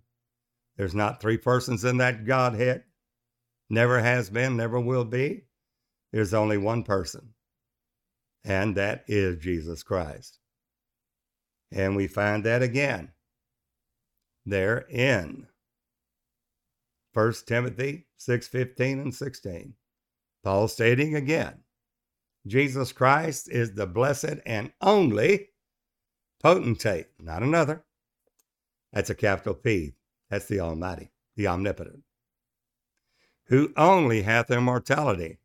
There's 0.76 0.94
not 0.94 1.20
three 1.20 1.36
persons 1.36 1.84
in 1.84 1.98
that 1.98 2.24
Godhead. 2.24 2.84
Never 3.68 4.00
has 4.00 4.30
been, 4.30 4.56
never 4.56 4.80
will 4.80 5.04
be. 5.04 5.42
There's 6.12 6.34
only 6.34 6.58
one 6.58 6.82
person, 6.82 7.34
and 8.44 8.76
that 8.76 9.04
is 9.06 9.42
Jesus 9.42 9.82
Christ. 9.82 10.38
And 11.72 11.94
we 11.94 12.08
find 12.08 12.44
that 12.44 12.62
again 12.62 13.12
there 14.44 14.86
in 14.88 15.46
1 17.12 17.34
Timothy 17.46 18.06
6 18.16 18.48
15 18.48 19.00
and 19.00 19.14
16. 19.14 19.74
Paul 20.42 20.68
stating 20.68 21.14
again, 21.14 21.60
Jesus 22.46 22.92
Christ 22.92 23.48
is 23.50 23.74
the 23.74 23.86
blessed 23.86 24.36
and 24.46 24.72
only 24.80 25.48
potentate, 26.42 27.08
not 27.20 27.42
another, 27.42 27.84
that's 28.92 29.10
a 29.10 29.14
capital 29.14 29.54
P. 29.54 29.94
That's 30.30 30.46
the 30.46 30.60
Almighty, 30.60 31.10
the 31.36 31.48
Omnipotent, 31.48 32.02
who 33.46 33.72
only 33.76 34.22
hath 34.22 34.50
immortality. 34.50 35.39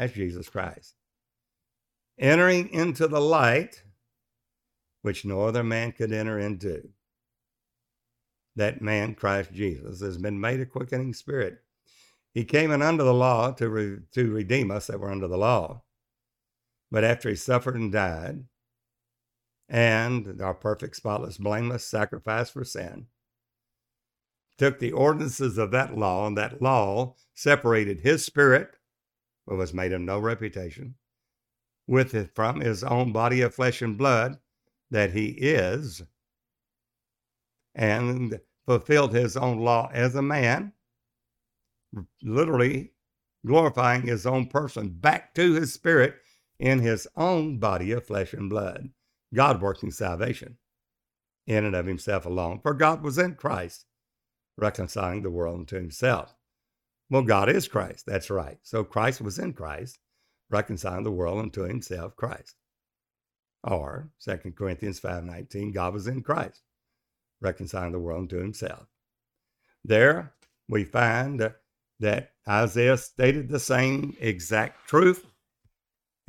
That's 0.00 0.14
Jesus 0.14 0.48
Christ. 0.48 0.94
Entering 2.18 2.70
into 2.70 3.06
the 3.06 3.20
light 3.20 3.82
which 5.02 5.26
no 5.26 5.42
other 5.42 5.62
man 5.62 5.92
could 5.92 6.10
enter 6.10 6.38
into. 6.38 6.88
That 8.56 8.80
man, 8.80 9.14
Christ 9.14 9.52
Jesus, 9.52 10.00
has 10.00 10.16
been 10.16 10.40
made 10.40 10.58
a 10.60 10.64
quickening 10.64 11.12
spirit. 11.12 11.58
He 12.32 12.44
came 12.44 12.70
in 12.70 12.80
under 12.80 13.04
the 13.04 13.12
law 13.12 13.52
to, 13.52 13.68
re- 13.68 13.98
to 14.12 14.32
redeem 14.32 14.70
us 14.70 14.86
that 14.86 15.00
were 15.00 15.10
under 15.10 15.28
the 15.28 15.36
law. 15.36 15.82
But 16.90 17.04
after 17.04 17.28
he 17.28 17.36
suffered 17.36 17.76
and 17.76 17.92
died, 17.92 18.44
and 19.68 20.40
our 20.40 20.54
perfect, 20.54 20.96
spotless, 20.96 21.36
blameless 21.36 21.86
sacrifice 21.86 22.48
for 22.48 22.64
sin, 22.64 23.08
took 24.56 24.78
the 24.78 24.92
ordinances 24.92 25.58
of 25.58 25.72
that 25.72 25.98
law, 25.98 26.26
and 26.26 26.38
that 26.38 26.62
law 26.62 27.16
separated 27.34 28.00
his 28.00 28.24
spirit, 28.24 28.76
was 29.56 29.74
made 29.74 29.92
of 29.92 30.00
no 30.00 30.18
reputation, 30.18 30.94
with 31.86 32.14
it 32.14 32.34
from 32.34 32.60
his 32.60 32.84
own 32.84 33.12
body 33.12 33.40
of 33.40 33.54
flesh 33.54 33.82
and 33.82 33.98
blood 33.98 34.38
that 34.90 35.12
he 35.12 35.28
is, 35.28 36.02
and 37.74 38.40
fulfilled 38.66 39.12
his 39.12 39.36
own 39.36 39.58
law 39.58 39.90
as 39.92 40.14
a 40.14 40.22
man, 40.22 40.72
literally 42.22 42.92
glorifying 43.46 44.02
his 44.02 44.26
own 44.26 44.46
person 44.46 44.90
back 44.90 45.34
to 45.34 45.54
his 45.54 45.72
spirit 45.72 46.14
in 46.58 46.78
his 46.80 47.08
own 47.16 47.58
body 47.58 47.90
of 47.92 48.06
flesh 48.06 48.34
and 48.34 48.50
blood. 48.50 48.90
God 49.32 49.62
working 49.62 49.90
salvation 49.90 50.58
in 51.46 51.64
and 51.64 51.74
of 51.74 51.86
himself 51.86 52.26
alone. 52.26 52.60
For 52.62 52.74
God 52.74 53.02
was 53.02 53.18
in 53.18 53.34
Christ, 53.34 53.86
reconciling 54.56 55.22
the 55.22 55.30
world 55.30 55.60
unto 55.60 55.76
himself. 55.76 56.34
Well, 57.10 57.22
God 57.22 57.48
is 57.48 57.68
Christ. 57.68 58.06
That's 58.06 58.30
right. 58.30 58.58
So 58.62 58.84
Christ 58.84 59.20
was 59.20 59.38
in 59.38 59.52
Christ, 59.52 59.98
reconciling 60.48 61.04
the 61.04 61.10
world 61.10 61.40
unto 61.40 61.62
himself, 61.62 62.16
Christ. 62.16 62.54
Or 63.64 64.10
2 64.24 64.54
Corinthians 64.56 65.00
5.19, 65.00 65.74
God 65.74 65.92
was 65.92 66.06
in 66.06 66.22
Christ, 66.22 66.62
reconciling 67.40 67.92
the 67.92 67.98
world 67.98 68.22
unto 68.22 68.38
himself. 68.38 68.86
There 69.84 70.32
we 70.68 70.84
find 70.84 71.52
that 72.00 72.32
Isaiah 72.48 72.96
stated 72.96 73.48
the 73.48 73.60
same 73.60 74.16
exact 74.20 74.88
truth 74.88 75.26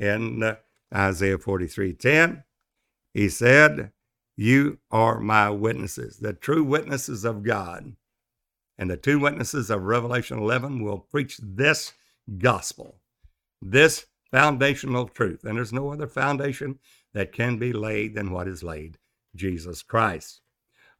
in 0.00 0.42
uh, 0.42 0.56
Isaiah 0.94 1.38
43.10 1.38 2.42
he 3.14 3.28
said, 3.28 3.92
You 4.36 4.78
are 4.90 5.20
my 5.20 5.50
witnesses, 5.50 6.18
the 6.18 6.32
true 6.32 6.64
witnesses 6.64 7.24
of 7.24 7.42
God, 7.42 7.94
And 8.78 8.90
the 8.90 8.96
two 8.96 9.18
witnesses 9.18 9.70
of 9.70 9.82
Revelation 9.82 10.38
11 10.38 10.82
will 10.82 10.98
preach 10.98 11.38
this 11.42 11.92
gospel, 12.38 12.96
this 13.60 14.06
foundational 14.30 15.08
truth. 15.08 15.44
And 15.44 15.56
there's 15.56 15.72
no 15.72 15.92
other 15.92 16.06
foundation 16.06 16.78
that 17.12 17.32
can 17.32 17.58
be 17.58 17.72
laid 17.72 18.14
than 18.14 18.30
what 18.30 18.48
is 18.48 18.62
laid 18.62 18.98
Jesus 19.34 19.82
Christ. 19.82 20.40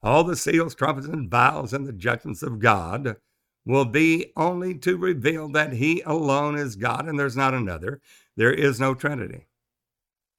All 0.02 0.24
the 0.24 0.36
seals, 0.36 0.74
trumpets, 0.74 1.06
and 1.06 1.30
vials 1.30 1.72
and 1.72 1.86
the 1.86 1.92
judgments 1.92 2.42
of 2.42 2.58
God 2.58 3.16
will 3.64 3.84
be 3.84 4.32
only 4.36 4.76
to 4.78 4.96
reveal 4.96 5.48
that 5.48 5.74
He 5.74 6.02
alone 6.02 6.56
is 6.56 6.76
God 6.76 7.08
and 7.08 7.18
there's 7.18 7.36
not 7.36 7.54
another. 7.54 8.00
There 8.36 8.52
is 8.52 8.80
no 8.80 8.94
Trinity, 8.94 9.46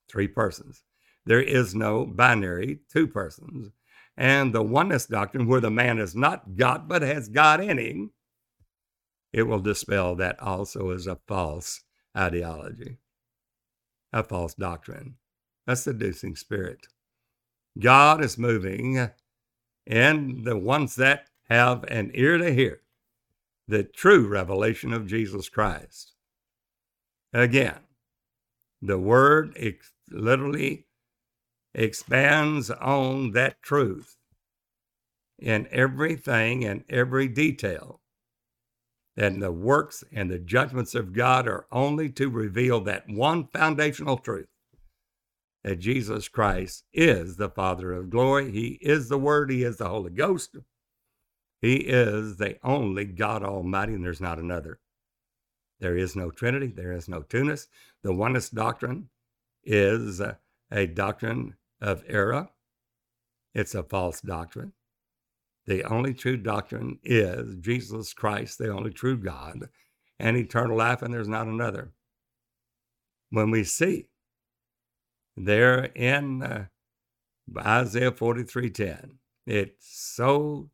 three 0.09 0.27
persons. 0.27 0.83
There 1.25 1.41
is 1.41 1.73
no 1.73 2.05
binary, 2.05 2.79
two 2.91 3.07
persons. 3.07 3.71
And 4.15 4.53
the 4.53 4.63
oneness 4.63 5.05
doctrine, 5.07 5.47
where 5.47 5.61
the 5.61 5.71
man 5.71 5.97
is 5.97 6.15
not 6.15 6.55
God 6.55 6.87
but 6.87 7.01
has 7.01 7.29
God 7.29 7.61
in 7.61 7.77
him, 7.77 8.11
it 9.31 9.43
will 9.43 9.59
dispel 9.59 10.15
that 10.15 10.39
also 10.39 10.91
as 10.91 11.07
a 11.07 11.19
false 11.27 11.81
ideology, 12.15 12.97
a 14.11 14.23
false 14.23 14.53
doctrine, 14.53 15.15
a 15.65 15.75
seducing 15.75 16.35
spirit. 16.35 16.85
God 17.79 18.23
is 18.23 18.37
moving, 18.37 19.09
and 19.87 20.45
the 20.45 20.57
ones 20.57 20.95
that 20.97 21.29
have 21.49 21.83
an 21.85 22.11
ear 22.13 22.37
to 22.37 22.53
hear 22.53 22.81
the 23.67 23.83
true 23.83 24.27
revelation 24.27 24.93
of 24.93 25.07
Jesus 25.07 25.49
Christ. 25.49 26.13
Again, 27.33 27.79
the 28.81 28.99
word 28.99 29.57
literally 30.11 30.85
expands 31.73 32.69
on 32.69 33.31
that 33.31 33.61
truth 33.61 34.17
in 35.39 35.67
everything 35.71 36.63
and 36.63 36.83
every 36.89 37.27
detail. 37.27 38.01
And 39.15 39.41
the 39.41 39.51
works 39.51 40.03
and 40.11 40.31
the 40.31 40.39
judgments 40.39 40.95
of 40.95 41.13
God 41.13 41.47
are 41.47 41.67
only 41.71 42.09
to 42.11 42.29
reveal 42.29 42.79
that 42.81 43.07
one 43.07 43.47
foundational 43.47 44.17
truth 44.17 44.47
that 45.63 45.79
Jesus 45.79 46.27
Christ 46.27 46.83
is 46.93 47.37
the 47.37 47.49
Father 47.49 47.93
of 47.93 48.09
glory. 48.09 48.51
He 48.51 48.79
is 48.81 49.09
the 49.09 49.17
Word, 49.17 49.49
He 49.49 49.63
is 49.63 49.77
the 49.77 49.87
Holy 49.87 50.11
Ghost. 50.11 50.57
He 51.61 51.75
is 51.77 52.37
the 52.37 52.57
only 52.63 53.05
God 53.05 53.43
Almighty, 53.43 53.93
and 53.93 54.03
there's 54.03 54.19
not 54.19 54.39
another. 54.39 54.79
There 55.79 55.95
is 55.95 56.15
no 56.15 56.29
Trinity, 56.31 56.67
there 56.67 56.91
is 56.91 57.07
no 57.07 57.21
two-ness. 57.21 57.67
The 58.03 58.13
oneness 58.13 58.49
doctrine 58.49 59.09
is 59.63 60.19
a 60.19 60.87
doctrine 60.87 61.55
of 61.83 62.03
error. 62.07 62.49
It's 63.53 63.75
a 63.75 63.83
false 63.83 64.21
doctrine. 64.21 64.73
The 65.67 65.83
only 65.83 66.13
true 66.13 66.37
doctrine 66.37 66.99
is 67.03 67.55
Jesus 67.59 68.13
Christ, 68.13 68.57
the 68.57 68.69
only 68.69 68.91
true 68.91 69.17
God, 69.17 69.69
and 70.19 70.35
eternal 70.35 70.77
life, 70.77 71.01
and 71.01 71.13
there's 71.13 71.27
not 71.27 71.47
another. 71.47 71.91
When 73.29 73.51
we 73.51 73.63
see 73.63 74.07
there 75.35 75.85
in 75.95 76.43
uh, 76.43 76.65
Isaiah 77.57 78.11
43:10, 78.11 79.17
it 79.45 79.75
so 79.79 80.69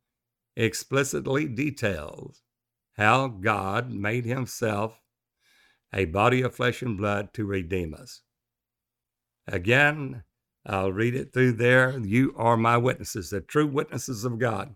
explicitly 0.56 1.48
details 1.48 2.42
how 2.94 3.28
God 3.28 3.92
made 3.92 4.26
himself 4.26 5.00
a 5.94 6.06
body 6.06 6.42
of 6.42 6.56
flesh 6.56 6.82
and 6.82 6.98
blood 6.98 7.34
to 7.34 7.46
redeem 7.46 7.94
us. 7.94 8.22
Again, 9.48 10.24
I'll 10.70 10.92
read 10.92 11.16
it 11.16 11.34
through 11.34 11.54
there. 11.54 11.98
You 11.98 12.36
are 12.38 12.56
my 12.56 12.78
witnesses, 12.78 13.32
the 13.32 13.42
true 13.42 13.66
witnesses 13.66 14.24
of 14.24 14.38
God. 14.38 14.76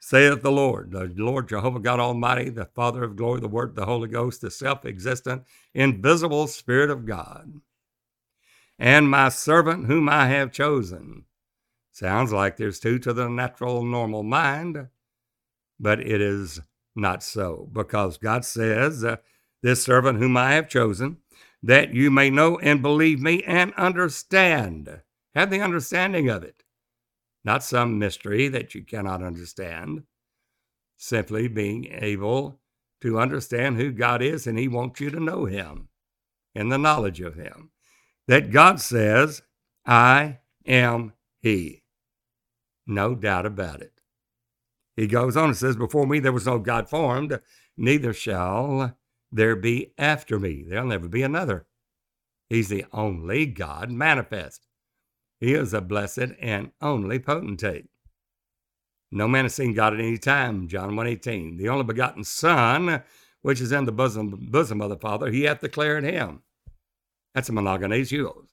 Saith 0.00 0.40
the 0.40 0.50
Lord, 0.50 0.92
the 0.92 1.12
Lord 1.16 1.50
Jehovah 1.50 1.78
God 1.78 2.00
Almighty, 2.00 2.48
the 2.48 2.64
Father 2.64 3.04
of 3.04 3.14
glory, 3.14 3.40
the 3.40 3.48
Word, 3.48 3.76
the 3.76 3.84
Holy 3.84 4.08
Ghost, 4.08 4.40
the 4.40 4.50
self 4.50 4.86
existent, 4.86 5.42
invisible 5.74 6.46
Spirit 6.46 6.88
of 6.88 7.04
God, 7.04 7.60
and 8.78 9.10
my 9.10 9.28
servant 9.28 9.84
whom 9.84 10.08
I 10.08 10.28
have 10.28 10.50
chosen. 10.50 11.24
Sounds 11.92 12.32
like 12.32 12.56
there's 12.56 12.80
two 12.80 12.98
to 13.00 13.12
the 13.12 13.28
natural, 13.28 13.84
normal 13.84 14.22
mind, 14.22 14.88
but 15.78 16.00
it 16.00 16.22
is 16.22 16.60
not 16.96 17.22
so 17.22 17.68
because 17.70 18.16
God 18.16 18.46
says, 18.46 19.04
uh, 19.04 19.16
This 19.62 19.82
servant 19.82 20.20
whom 20.20 20.38
I 20.38 20.52
have 20.52 20.70
chosen, 20.70 21.18
that 21.62 21.94
you 21.94 22.10
may 22.10 22.30
know 22.30 22.58
and 22.58 22.82
believe 22.82 23.20
me 23.20 23.42
and 23.44 23.72
understand. 23.74 25.00
Have 25.34 25.50
the 25.50 25.60
understanding 25.60 26.28
of 26.28 26.42
it, 26.42 26.64
not 27.44 27.62
some 27.62 27.98
mystery 27.98 28.48
that 28.48 28.74
you 28.74 28.84
cannot 28.84 29.22
understand. 29.22 30.04
Simply 30.96 31.48
being 31.48 31.86
able 31.92 32.60
to 33.00 33.20
understand 33.20 33.76
who 33.76 33.92
God 33.92 34.22
is, 34.22 34.46
and 34.46 34.58
He 34.58 34.68
wants 34.68 35.00
you 35.00 35.10
to 35.10 35.20
know 35.20 35.44
Him 35.44 35.88
and 36.54 36.72
the 36.72 36.78
knowledge 36.78 37.20
of 37.20 37.36
Him. 37.36 37.70
That 38.26 38.50
God 38.50 38.80
says, 38.80 39.42
I 39.86 40.38
am 40.66 41.12
He. 41.40 41.84
No 42.86 43.14
doubt 43.14 43.46
about 43.46 43.80
it. 43.80 43.92
He 44.96 45.06
goes 45.06 45.36
on 45.36 45.50
and 45.50 45.56
says, 45.56 45.76
Before 45.76 46.06
me 46.06 46.18
there 46.18 46.32
was 46.32 46.46
no 46.46 46.58
God 46.58 46.90
formed, 46.90 47.38
neither 47.76 48.12
shall 48.12 48.97
there 49.30 49.56
be 49.56 49.92
after 49.98 50.38
me. 50.38 50.64
There'll 50.66 50.86
never 50.86 51.08
be 51.08 51.22
another. 51.22 51.66
He's 52.48 52.68
the 52.68 52.86
only 52.92 53.46
God 53.46 53.90
manifest. 53.90 54.66
He 55.40 55.54
is 55.54 55.74
a 55.74 55.80
blessed 55.80 56.32
and 56.40 56.72
only 56.80 57.18
potentate. 57.18 57.86
No 59.10 59.28
man 59.28 59.44
has 59.44 59.54
seen 59.54 59.74
God 59.74 59.94
at 59.94 60.00
any 60.00 60.18
time, 60.18 60.68
John 60.68 60.90
1.18. 60.92 61.58
The 61.58 61.68
only 61.68 61.84
begotten 61.84 62.24
Son, 62.24 63.02
which 63.42 63.60
is 63.60 63.72
in 63.72 63.84
the 63.84 63.92
bosom, 63.92 64.48
bosom 64.50 64.80
of 64.80 64.90
the 64.90 64.96
Father, 64.96 65.30
he 65.30 65.44
hath 65.44 65.60
declared 65.60 66.04
him. 66.04 66.42
That's 67.34 67.48
a 67.48 67.52
monogenes 67.52 68.10
huios. 68.10 68.48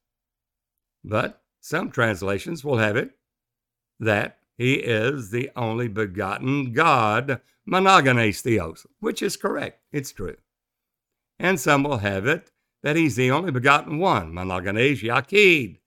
But 1.03 1.41
some 1.59 1.91
translations 1.91 2.63
will 2.63 2.77
have 2.77 2.95
it 2.95 3.11
that 3.99 4.39
he 4.57 4.75
is 4.75 5.31
the 5.31 5.49
only 5.55 5.87
begotten 5.87 6.73
God, 6.73 7.41
monogenes 7.67 8.41
theos, 8.41 8.85
which 8.99 9.21
is 9.21 9.37
correct. 9.37 9.81
It's 9.91 10.11
true 10.11 10.37
and 11.39 11.59
some 11.59 11.83
will 11.83 11.97
have 11.97 12.25
it 12.25 12.51
that 12.83 12.95
he's 12.95 13.15
the 13.15 13.31
only 13.31 13.51
begotten 13.51 13.97
one, 13.97 14.31
monogenes 14.31 15.01
yachid, 15.01 15.79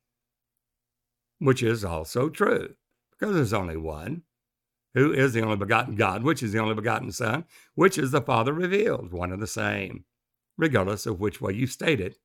which 1.38 1.62
is 1.62 1.84
also 1.84 2.28
true, 2.28 2.74
because 3.10 3.34
there's 3.34 3.52
only 3.52 3.76
one, 3.76 4.22
who 4.94 5.12
is 5.12 5.32
the 5.32 5.42
only 5.42 5.56
begotten 5.56 5.94
God, 5.94 6.22
which 6.22 6.42
is 6.42 6.52
the 6.52 6.58
only 6.58 6.74
begotten 6.74 7.12
Son, 7.12 7.44
which 7.74 7.98
is 7.98 8.10
the 8.10 8.20
Father 8.20 8.52
revealed, 8.52 9.12
one 9.12 9.32
and 9.32 9.40
the 9.40 9.46
same. 9.46 10.04
Regardless 10.56 11.06
of 11.06 11.20
which 11.20 11.40
way 11.40 11.52
you 11.52 11.68
state 11.68 12.00
it, 12.00 12.18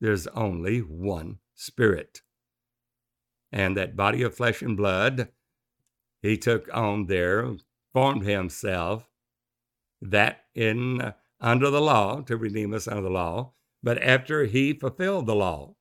there's 0.00 0.28
only 0.28 0.78
one 0.78 1.38
Spirit. 1.54 2.22
And 3.50 3.76
that 3.76 3.96
body 3.96 4.22
of 4.22 4.36
flesh 4.36 4.62
and 4.62 4.76
blood 4.76 5.28
he 6.22 6.36
took 6.36 6.68
on 6.72 7.06
there, 7.06 7.56
formed 7.92 8.24
himself, 8.24 9.10
that 10.00 10.44
in 10.54 11.14
under 11.40 11.70
the 11.70 11.80
law 11.80 12.20
to 12.22 12.36
redeem 12.36 12.74
us 12.74 12.88
under 12.88 13.02
the 13.02 13.10
law, 13.10 13.52
but 13.82 14.02
after 14.02 14.44
he 14.44 14.72
fulfilled 14.72 15.26
the 15.26 15.34
law 15.34 15.74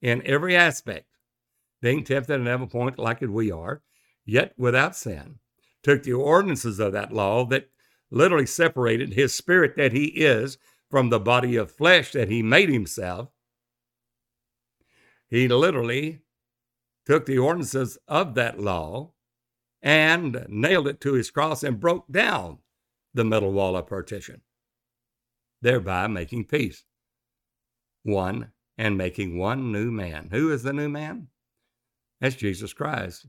in 0.00 0.22
every 0.26 0.54
aspect, 0.54 1.06
being 1.80 2.04
tempted 2.04 2.40
at 2.40 2.46
every 2.46 2.66
point 2.66 2.98
like 2.98 3.20
we 3.20 3.50
are, 3.50 3.82
yet 4.24 4.52
without 4.56 4.94
sin, 4.94 5.38
took 5.82 6.02
the 6.02 6.12
ordinances 6.12 6.78
of 6.78 6.92
that 6.92 7.12
law 7.12 7.44
that 7.46 7.70
literally 8.10 8.46
separated 8.46 9.14
his 9.14 9.34
spirit 9.34 9.74
that 9.76 9.92
he 9.92 10.06
is 10.06 10.58
from 10.90 11.08
the 11.08 11.18
body 11.20 11.56
of 11.56 11.70
flesh 11.70 12.12
that 12.12 12.28
he 12.28 12.42
made 12.42 12.68
himself. 12.68 13.30
He 15.28 15.48
literally 15.48 16.20
took 17.06 17.24
the 17.24 17.38
ordinances 17.38 17.98
of 18.06 18.34
that 18.34 18.60
law 18.60 19.12
and 19.80 20.46
nailed 20.48 20.86
it 20.86 21.00
to 21.00 21.14
his 21.14 21.30
cross 21.30 21.62
and 21.62 21.80
broke 21.80 22.06
down 22.12 22.58
the 23.14 23.24
middle 23.24 23.52
wall 23.52 23.76
of 23.76 23.86
partition 23.86 24.42
thereby 25.62 26.06
making 26.08 26.44
peace. 26.44 26.84
One, 28.02 28.52
and 28.76 28.98
making 28.98 29.38
one 29.38 29.70
new 29.70 29.90
man. 29.90 30.28
Who 30.32 30.50
is 30.50 30.62
the 30.62 30.72
new 30.72 30.88
man? 30.88 31.28
That's 32.20 32.36
Jesus 32.36 32.72
Christ. 32.72 33.26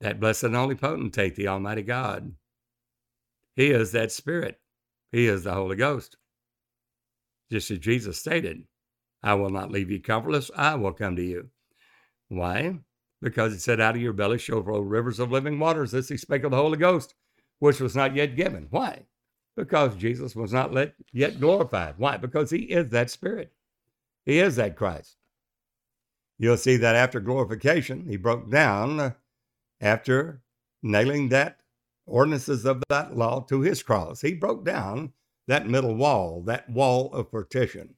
That 0.00 0.20
blessed 0.20 0.44
and 0.44 0.56
only 0.56 0.74
potentate, 0.74 1.36
the 1.36 1.48
Almighty 1.48 1.82
God. 1.82 2.32
He 3.54 3.70
is 3.70 3.92
that 3.92 4.12
Spirit. 4.12 4.60
He 5.10 5.26
is 5.26 5.44
the 5.44 5.52
Holy 5.52 5.76
Ghost. 5.76 6.16
Just 7.50 7.70
as 7.70 7.78
Jesus 7.78 8.18
stated, 8.18 8.64
I 9.22 9.34
will 9.34 9.50
not 9.50 9.70
leave 9.70 9.90
you 9.90 10.00
comfortless, 10.00 10.50
I 10.56 10.74
will 10.74 10.92
come 10.92 11.16
to 11.16 11.22
you. 11.22 11.50
Why? 12.28 12.78
Because 13.20 13.52
it 13.52 13.60
said, 13.60 13.80
Out 13.80 13.94
of 13.94 14.02
your 14.02 14.12
belly 14.12 14.38
shall 14.38 14.62
flow 14.62 14.80
rivers 14.80 15.20
of 15.20 15.30
living 15.30 15.58
waters. 15.58 15.92
This 15.92 16.08
he 16.08 16.16
spake 16.16 16.44
of 16.44 16.50
the 16.50 16.56
Holy 16.56 16.78
Ghost, 16.78 17.14
which 17.58 17.80
was 17.80 17.94
not 17.94 18.16
yet 18.16 18.36
given. 18.36 18.66
Why? 18.70 19.02
Because 19.56 19.94
Jesus 19.96 20.34
was 20.34 20.52
not 20.52 20.72
let, 20.72 20.94
yet 21.12 21.40
glorified. 21.40 21.94
Why? 21.98 22.16
Because 22.16 22.50
he 22.50 22.58
is 22.58 22.88
that 22.88 23.10
Spirit. 23.10 23.52
He 24.24 24.38
is 24.38 24.56
that 24.56 24.76
Christ. 24.76 25.16
You'll 26.38 26.56
see 26.56 26.76
that 26.78 26.96
after 26.96 27.20
glorification, 27.20 28.06
he 28.06 28.16
broke 28.16 28.50
down 28.50 29.14
after 29.80 30.42
nailing 30.82 31.28
that 31.28 31.60
ordinances 32.06 32.64
of 32.64 32.82
that 32.88 33.16
law 33.16 33.40
to 33.48 33.60
his 33.60 33.82
cross. 33.82 34.20
He 34.20 34.34
broke 34.34 34.64
down 34.64 35.12
that 35.46 35.68
middle 35.68 35.94
wall, 35.94 36.42
that 36.42 36.68
wall 36.70 37.12
of 37.12 37.30
partition 37.30 37.94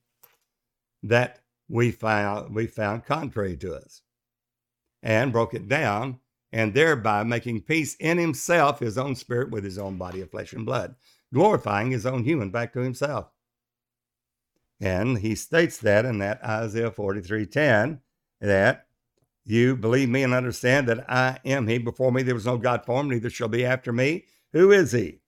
that 1.03 1.41
we 1.69 1.91
found 1.91 2.55
we 2.55 2.67
found 2.67 3.05
contrary 3.05 3.57
to 3.59 3.75
us, 3.75 4.03
and 5.03 5.33
broke 5.33 5.55
it 5.55 5.69
down, 5.69 6.19
and 6.53 6.75
thereby 6.75 7.23
making 7.25 7.63
peace 7.63 7.95
in 7.97 8.19
himself, 8.19 8.79
his 8.79 8.99
own 8.99 9.15
spirit, 9.15 9.51
with 9.51 9.65
his 9.65 9.79
own 9.79 9.97
body 9.97 10.21
of 10.21 10.31
flesh 10.31 10.53
and 10.53 10.67
blood, 10.67 10.95
glorifying 11.35 11.91
his 11.91 12.07
own 12.07 12.25
human 12.25 12.51
back 12.51 12.73
to 12.73 12.81
himself. 12.81 13.31
And 14.81 15.19
he 15.19 15.35
states 15.35 15.77
that 15.79 16.05
in 16.05 16.19
that 16.19 16.43
Isaiah 16.43 16.91
43:10 16.91 18.01
that 18.41 18.87
you 19.45 19.77
believe 19.77 20.09
me 20.09 20.23
and 20.23 20.33
understand 20.33 20.89
that 20.89 21.11
I 21.11 21.39
am 21.45 21.67
he. 21.67 21.79
Before 21.79 22.11
me 22.11 22.23
there 22.23 22.35
was 22.35 22.47
no 22.47 22.57
God 22.57 22.85
formed, 22.87 23.11
neither 23.11 23.31
shall 23.31 23.49
be 23.49 23.65
after 23.65 23.93
me. 23.93 24.25
Who 24.53 24.71
is 24.71 24.93
he? 24.93 25.21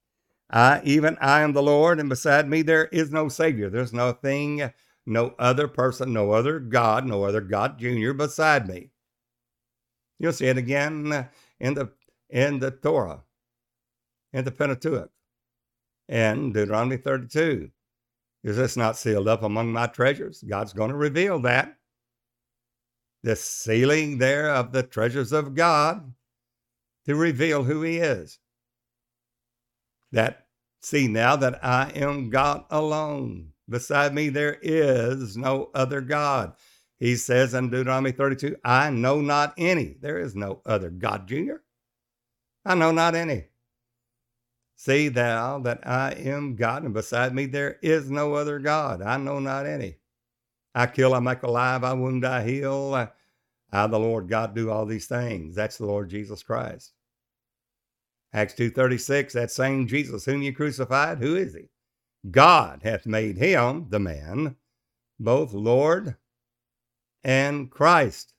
I, 0.51 0.81
even 0.85 1.19
I 1.21 1.41
am 1.41 1.53
the 1.53 1.63
Lord, 1.63 1.99
and 1.99 2.09
beside 2.09 2.49
me 2.49 2.63
there 2.63 2.87
is 2.87 3.11
no 3.11 3.29
Savior. 3.29 3.69
There's 3.69 3.93
no 3.93 4.13
thing, 4.13 4.71
no 5.05 5.35
other 5.39 5.67
person, 5.69 6.13
no 6.13 6.31
other 6.33 6.61
God, 6.61 7.05
no 7.05 7.25
other 7.25 7.41
God 7.41 7.79
Junior 7.79 8.13
beside 8.13 8.69
me. 8.69 8.91
You'll 10.19 10.33
see 10.33 10.47
it 10.47 10.57
again 10.57 11.29
in 11.61 11.75
the 11.75 11.91
in 12.31 12.59
the 12.59 12.71
Torah, 12.71 13.23
in 14.33 14.45
the 14.45 14.51
Pentateuch, 14.51 15.11
and 16.09 16.55
Deuteronomy 16.55 16.97
32. 16.97 17.71
Is 18.45 18.57
this 18.57 18.77
not 18.77 18.97
sealed 18.97 19.29
up 19.29 19.43
among 19.43 19.73
my 19.73 19.87
treasures? 19.87 20.43
God's 20.43 20.73
going 20.73 20.91
to 20.91 20.97
reveal 20.97 21.41
that 21.41 21.77
the 23.23 23.35
sealing 23.35 24.19
there 24.19 24.51
of 24.51 24.71
the 24.71 24.85
treasures 24.85 25.33
of 25.33 25.57
God 25.57 26.13
to 27.07 27.17
reveal 27.17 27.65
who 27.65 27.83
He 27.83 27.99
is. 27.99 28.39
That 30.13 30.47
see 30.81 31.09
now 31.09 31.35
that 31.35 31.65
I 31.65 31.91
am 31.97 32.31
God 32.31 32.65
alone. 32.71 33.53
Beside 33.69 34.15
me 34.15 34.29
there 34.29 34.59
is 34.63 35.37
no 35.37 35.71
other 35.75 36.01
God. 36.01 36.53
He 36.99 37.17
says 37.17 37.53
in 37.53 37.71
Deuteronomy 37.71 38.13
32, 38.13 38.57
I 38.65 38.91
know 38.91 39.21
not 39.21 39.55
any. 39.59 39.97
There 40.01 40.19
is 40.19 40.37
no 40.37 40.63
other 40.65 40.89
God, 40.89 41.27
Junior. 41.27 41.63
I 42.65 42.77
know 42.77 42.93
not 42.93 43.15
any. 43.15 43.47
See 44.77 45.09
thou 45.09 45.59
that 45.61 45.87
I 45.87 46.13
am 46.13 46.55
God, 46.55 46.85
and 46.85 46.93
beside 46.93 47.35
me 47.35 47.47
there 47.47 47.79
is 47.83 48.11
no 48.11 48.35
other 48.35 48.59
God. 48.59 49.01
I 49.01 49.17
know 49.17 49.41
not 49.41 49.67
any. 49.67 49.97
I 50.75 50.87
kill, 50.87 51.15
I 51.15 51.21
make 51.21 51.43
alive, 51.43 51.83
I 51.83 51.95
wound, 51.95 52.27
I 52.27 52.45
heal. 52.45 52.93
I, 52.95 53.09
I, 53.73 53.87
the 53.87 53.99
Lord 53.99 54.29
God, 54.29 54.55
do 54.55 54.71
all 54.71 54.85
these 54.85 55.07
things. 55.07 55.55
That's 55.55 55.79
the 55.79 55.87
Lord 55.87 56.11
Jesus 56.11 56.43
Christ. 56.43 56.93
Acts 58.35 58.53
2.36, 58.55 59.33
that 59.33 59.51
same 59.51 59.87
Jesus 59.87 60.27
whom 60.27 60.43
you 60.43 60.53
crucified, 60.53 61.19
who 61.19 61.37
is 61.37 61.55
he? 61.55 61.71
God 62.31 62.81
hath 62.83 63.07
made 63.07 63.39
him, 63.39 63.87
the 63.89 63.99
man, 63.99 64.57
both 65.19 65.55
Lord 65.55 66.17
and 67.25 67.71
Christ. 67.71 68.35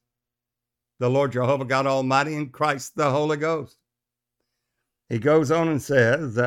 The 1.00 1.10
Lord 1.10 1.32
Jehovah 1.32 1.66
God 1.66 1.88
Almighty 1.88 2.36
and 2.36 2.52
Christ 2.52 2.96
the 2.96 3.10
Holy 3.10 3.38
Ghost. 3.38 3.77
He 5.10 5.20
goes 5.20 5.52
on 5.52 5.68
and 5.68 5.82
says, 5.82 6.40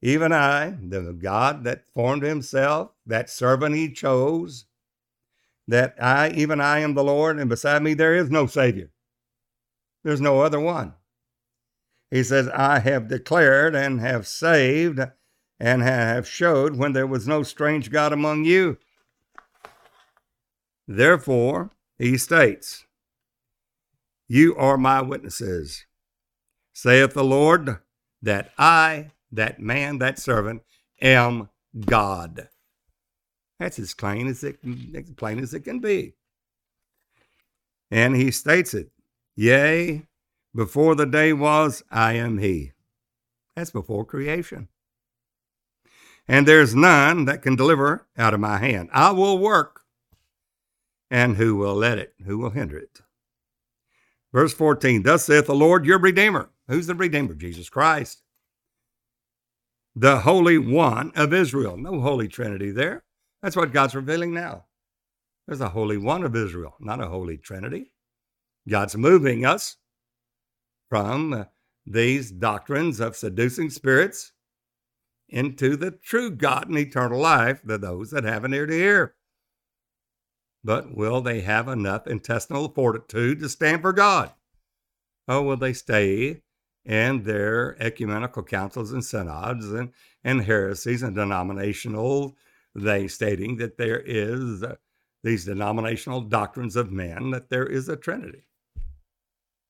Even 0.00 0.32
I, 0.32 0.76
the 0.80 1.12
God 1.12 1.64
that 1.64 1.86
formed 1.86 2.22
himself, 2.22 2.92
that 3.06 3.30
servant 3.30 3.74
he 3.74 3.92
chose, 3.92 4.66
that 5.68 5.94
I, 6.00 6.30
even 6.30 6.60
I, 6.60 6.80
am 6.80 6.94
the 6.94 7.04
Lord, 7.04 7.38
and 7.38 7.50
beside 7.50 7.82
me 7.82 7.94
there 7.94 8.14
is 8.14 8.30
no 8.30 8.46
Savior. 8.46 8.90
There's 10.04 10.20
no 10.20 10.40
other 10.40 10.60
one. 10.60 10.94
He 12.10 12.22
says, 12.22 12.48
I 12.48 12.78
have 12.78 13.08
declared 13.08 13.74
and 13.74 14.00
have 14.00 14.26
saved 14.26 15.00
and 15.58 15.82
have 15.82 16.28
showed 16.28 16.76
when 16.76 16.92
there 16.92 17.06
was 17.06 17.26
no 17.26 17.42
strange 17.42 17.90
God 17.90 18.12
among 18.12 18.44
you. 18.44 18.78
Therefore, 20.86 21.72
he 21.98 22.16
states, 22.16 22.86
You 24.28 24.54
are 24.56 24.78
my 24.78 25.02
witnesses, 25.02 25.86
saith 26.76 27.14
the 27.14 27.24
Lord, 27.24 27.78
that 28.20 28.52
I, 28.58 29.12
that 29.32 29.58
man, 29.58 29.96
that 29.98 30.18
servant, 30.18 30.60
am 31.00 31.48
God. 31.86 32.50
That's 33.58 33.78
as 33.78 33.94
plain 33.94 34.26
as 34.26 34.44
it 34.44 34.58
as 34.94 35.10
plain 35.12 35.38
as 35.38 35.54
it 35.54 35.60
can 35.60 35.78
be. 35.80 36.16
And 37.90 38.14
he 38.14 38.30
states 38.30 38.74
it, 38.74 38.90
Yea, 39.34 40.06
before 40.54 40.94
the 40.94 41.06
day 41.06 41.32
was, 41.32 41.82
I 41.90 42.12
am 42.12 42.36
he. 42.36 42.72
That's 43.54 43.70
before 43.70 44.04
creation. 44.04 44.68
And 46.28 46.46
there's 46.46 46.74
none 46.74 47.24
that 47.24 47.40
can 47.40 47.56
deliver 47.56 48.06
out 48.18 48.34
of 48.34 48.40
my 48.40 48.58
hand. 48.58 48.90
I 48.92 49.12
will 49.12 49.38
work, 49.38 49.80
and 51.10 51.38
who 51.38 51.56
will 51.56 51.74
let 51.74 51.96
it? 51.96 52.12
Who 52.26 52.36
will 52.36 52.50
hinder 52.50 52.76
it? 52.76 53.00
Verse 54.30 54.52
14 54.52 55.04
Thus 55.04 55.24
saith 55.24 55.46
the 55.46 55.54
Lord 55.54 55.86
your 55.86 55.98
Redeemer. 55.98 56.50
Who's 56.68 56.86
the 56.86 56.94
Redeemer? 56.94 57.34
Jesus 57.34 57.68
Christ, 57.68 58.22
the 59.94 60.20
Holy 60.20 60.58
One 60.58 61.12
of 61.14 61.32
Israel. 61.32 61.76
No 61.76 62.00
Holy 62.00 62.28
Trinity 62.28 62.70
there. 62.70 63.04
That's 63.42 63.56
what 63.56 63.72
God's 63.72 63.94
revealing 63.94 64.34
now. 64.34 64.64
There's 65.46 65.60
a 65.60 65.68
Holy 65.68 65.96
One 65.96 66.24
of 66.24 66.34
Israel, 66.34 66.74
not 66.80 67.00
a 67.00 67.08
Holy 67.08 67.38
Trinity. 67.38 67.92
God's 68.68 68.96
moving 68.96 69.46
us 69.46 69.76
from 70.88 71.32
uh, 71.32 71.44
these 71.86 72.32
doctrines 72.32 72.98
of 73.00 73.16
seducing 73.16 73.70
spirits 73.70 74.32
into 75.28 75.76
the 75.76 75.92
true 75.92 76.30
God 76.30 76.68
and 76.68 76.78
eternal 76.78 77.20
life 77.20 77.62
to 77.62 77.78
those 77.78 78.10
that 78.10 78.24
have 78.24 78.44
an 78.44 78.54
ear 78.54 78.66
to 78.66 78.74
hear. 78.74 79.14
But 80.64 80.96
will 80.96 81.20
they 81.20 81.42
have 81.42 81.68
enough 81.68 82.08
intestinal 82.08 82.68
fortitude 82.68 83.38
to 83.40 83.48
stand 83.48 83.82
for 83.82 83.92
God? 83.92 84.32
Or 85.28 85.42
will 85.42 85.56
they 85.56 85.72
stay 85.72 86.42
in 86.86 87.22
their 87.24 87.76
ecumenical 87.82 88.42
councils 88.42 88.92
and 88.92 89.04
synods 89.04 89.70
and, 89.70 89.90
and 90.24 90.42
heresies 90.44 91.02
and 91.02 91.14
denominational 91.14 92.36
they 92.76 93.08
stating 93.08 93.56
that 93.56 93.78
there 93.78 94.02
is 94.04 94.62
uh, 94.62 94.76
these 95.24 95.46
denominational 95.46 96.20
doctrines 96.20 96.76
of 96.76 96.92
men, 96.92 97.30
that 97.30 97.48
there 97.48 97.64
is 97.66 97.88
a 97.88 97.96
Trinity. 97.96 98.44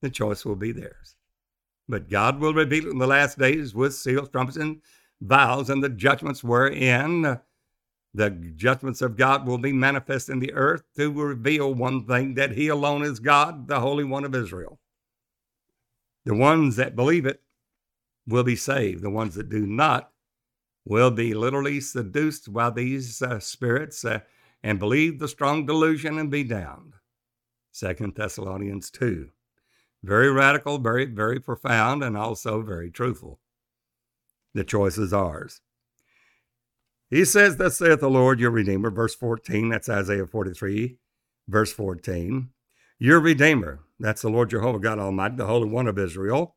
The 0.02 0.10
choice 0.10 0.44
will 0.44 0.56
be 0.56 0.72
theirs. 0.72 1.14
But 1.88 2.10
God 2.10 2.40
will 2.40 2.52
reveal 2.52 2.88
it 2.88 2.90
in 2.90 2.98
the 2.98 3.06
last 3.06 3.38
days 3.38 3.74
with 3.74 3.94
seals, 3.94 4.28
trumpets, 4.28 4.58
and 4.58 4.82
vials, 5.20 5.70
and 5.70 5.82
the 5.82 5.88
judgments 5.88 6.42
wherein 6.42 7.38
the 8.12 8.30
judgments 8.56 9.02
of 9.02 9.16
God 9.16 9.46
will 9.46 9.58
be 9.58 9.72
manifest 9.72 10.28
in 10.28 10.40
the 10.40 10.52
earth 10.52 10.82
to 10.96 11.12
reveal 11.12 11.74
one 11.74 12.06
thing 12.06 12.34
that 12.34 12.52
He 12.52 12.68
alone 12.68 13.04
is 13.04 13.20
God, 13.20 13.68
the 13.68 13.78
Holy 13.78 14.04
One 14.04 14.24
of 14.24 14.34
Israel. 14.34 14.80
The 16.26 16.34
ones 16.34 16.74
that 16.74 16.96
believe 16.96 17.24
it 17.24 17.40
will 18.26 18.42
be 18.42 18.56
saved. 18.56 19.02
The 19.02 19.10
ones 19.10 19.36
that 19.36 19.48
do 19.48 19.64
not 19.64 20.10
will 20.84 21.12
be 21.12 21.32
literally 21.34 21.80
seduced 21.80 22.52
by 22.52 22.70
these 22.70 23.22
uh, 23.22 23.38
spirits 23.38 24.04
uh, 24.04 24.20
and 24.62 24.80
believe 24.80 25.20
the 25.20 25.28
strong 25.28 25.64
delusion 25.64 26.18
and 26.18 26.28
be 26.28 26.42
damned. 26.42 26.94
Second 27.70 28.16
Thessalonians 28.16 28.90
2. 28.90 29.30
Very 30.02 30.30
radical, 30.30 30.78
very, 30.78 31.04
very 31.04 31.38
profound, 31.38 32.02
and 32.02 32.16
also 32.16 32.60
very 32.60 32.90
truthful. 32.90 33.38
The 34.52 34.64
choice 34.64 34.98
is 34.98 35.12
ours. 35.12 35.60
He 37.08 37.24
says, 37.24 37.56
Thus 37.56 37.78
saith 37.78 38.00
the 38.00 38.10
Lord 38.10 38.40
your 38.40 38.50
Redeemer, 38.50 38.90
verse 38.90 39.14
14, 39.14 39.68
that's 39.68 39.88
Isaiah 39.88 40.26
43, 40.26 40.98
verse 41.46 41.72
14. 41.72 42.48
Your 42.98 43.20
Redeemer, 43.20 43.80
that's 43.98 44.22
the 44.22 44.28
Lord 44.28 44.50
Jehovah 44.50 44.78
God 44.78 44.98
Almighty, 44.98 45.36
the 45.36 45.46
Holy 45.46 45.68
One 45.68 45.86
of 45.86 45.98
Israel. 45.98 46.56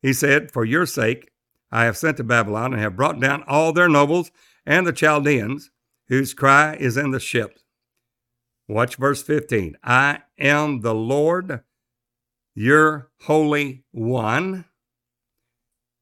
He 0.00 0.12
said, 0.12 0.50
For 0.50 0.64
your 0.64 0.86
sake 0.86 1.30
I 1.70 1.84
have 1.84 1.96
sent 1.96 2.16
to 2.18 2.24
Babylon 2.24 2.72
and 2.72 2.82
have 2.82 2.96
brought 2.96 3.20
down 3.20 3.44
all 3.46 3.72
their 3.72 3.88
nobles 3.88 4.30
and 4.66 4.86
the 4.86 4.92
Chaldeans, 4.92 5.70
whose 6.08 6.34
cry 6.34 6.74
is 6.74 6.96
in 6.96 7.10
the 7.10 7.20
ship. 7.20 7.58
Watch 8.68 8.96
verse 8.96 9.22
15. 9.22 9.76
I 9.82 10.20
am 10.38 10.80
the 10.80 10.94
Lord, 10.94 11.62
your 12.54 13.10
Holy 13.22 13.84
One, 13.90 14.66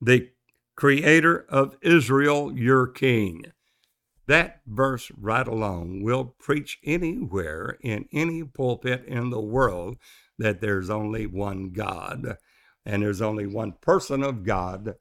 the 0.00 0.30
Creator 0.76 1.46
of 1.48 1.76
Israel, 1.82 2.56
your 2.56 2.86
King. 2.86 3.46
That 4.26 4.60
verse 4.66 5.10
right 5.16 5.46
alone 5.46 6.02
will 6.02 6.36
preach 6.38 6.78
anywhere 6.84 7.76
in 7.80 8.08
any 8.12 8.44
pulpit 8.44 9.04
in 9.06 9.30
the 9.30 9.40
world 9.40 9.96
that 10.40 10.60
there's 10.60 10.90
only 10.90 11.26
one 11.26 11.70
God 11.70 12.36
and 12.84 13.02
there's 13.02 13.22
only 13.22 13.46
one 13.46 13.72
person 13.80 14.22
of 14.22 14.44
God 14.44 14.96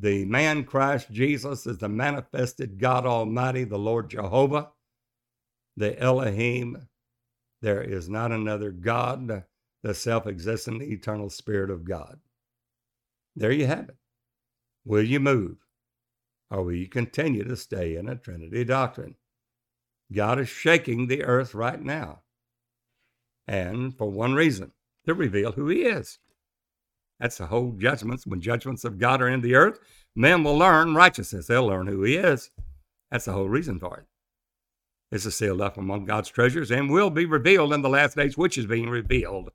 the 0.00 0.24
man 0.24 0.64
Christ 0.64 1.10
Jesus 1.10 1.66
is 1.66 1.76
the 1.76 1.88
manifested 1.88 2.78
God 2.78 3.04
Almighty, 3.04 3.64
the 3.64 3.78
Lord 3.78 4.08
Jehovah, 4.08 4.70
the 5.76 6.00
Elohim. 6.00 6.88
There 7.60 7.82
is 7.82 8.08
not 8.08 8.32
another 8.32 8.70
God, 8.70 9.44
the 9.82 9.94
self 9.94 10.26
existent, 10.26 10.82
eternal 10.82 11.28
Spirit 11.28 11.70
of 11.70 11.84
God. 11.84 12.18
There 13.36 13.52
you 13.52 13.66
have 13.66 13.90
it. 13.90 13.96
Will 14.86 15.02
you 15.02 15.20
move? 15.20 15.58
Or 16.50 16.64
will 16.64 16.72
you 16.72 16.88
continue 16.88 17.44
to 17.44 17.54
stay 17.54 17.96
in 17.96 18.08
a 18.08 18.16
Trinity 18.16 18.64
doctrine? 18.64 19.16
God 20.10 20.40
is 20.40 20.48
shaking 20.48 21.08
the 21.08 21.24
earth 21.24 21.54
right 21.54 21.80
now. 21.80 22.22
And 23.46 23.96
for 23.96 24.10
one 24.10 24.34
reason 24.34 24.72
to 25.06 25.14
reveal 25.14 25.52
who 25.52 25.68
He 25.68 25.82
is. 25.82 26.18
That's 27.18 27.38
the 27.38 27.46
whole 27.46 27.72
judgments. 27.72 28.26
When 28.26 28.40
judgments 28.40 28.84
of 28.84 28.98
God 28.98 29.20
are 29.20 29.28
in 29.28 29.42
the 29.42 29.54
earth, 29.54 29.78
men 30.16 30.42
will 30.42 30.56
learn 30.56 30.94
righteousness. 30.94 31.46
They'll 31.46 31.66
learn 31.66 31.86
who 31.86 32.02
He 32.02 32.16
is. 32.16 32.50
That's 33.10 33.26
the 33.26 33.32
whole 33.32 33.48
reason 33.48 33.78
for 33.78 33.98
it. 33.98 34.06
This 35.10 35.26
is 35.26 35.36
sealed 35.36 35.60
up 35.60 35.76
among 35.76 36.04
God's 36.04 36.28
treasures 36.28 36.70
and 36.70 36.88
will 36.88 37.10
be 37.10 37.26
revealed 37.26 37.72
in 37.72 37.82
the 37.82 37.88
last 37.88 38.16
days, 38.16 38.38
which 38.38 38.56
is 38.56 38.66
being 38.66 38.88
revealed 38.88 39.50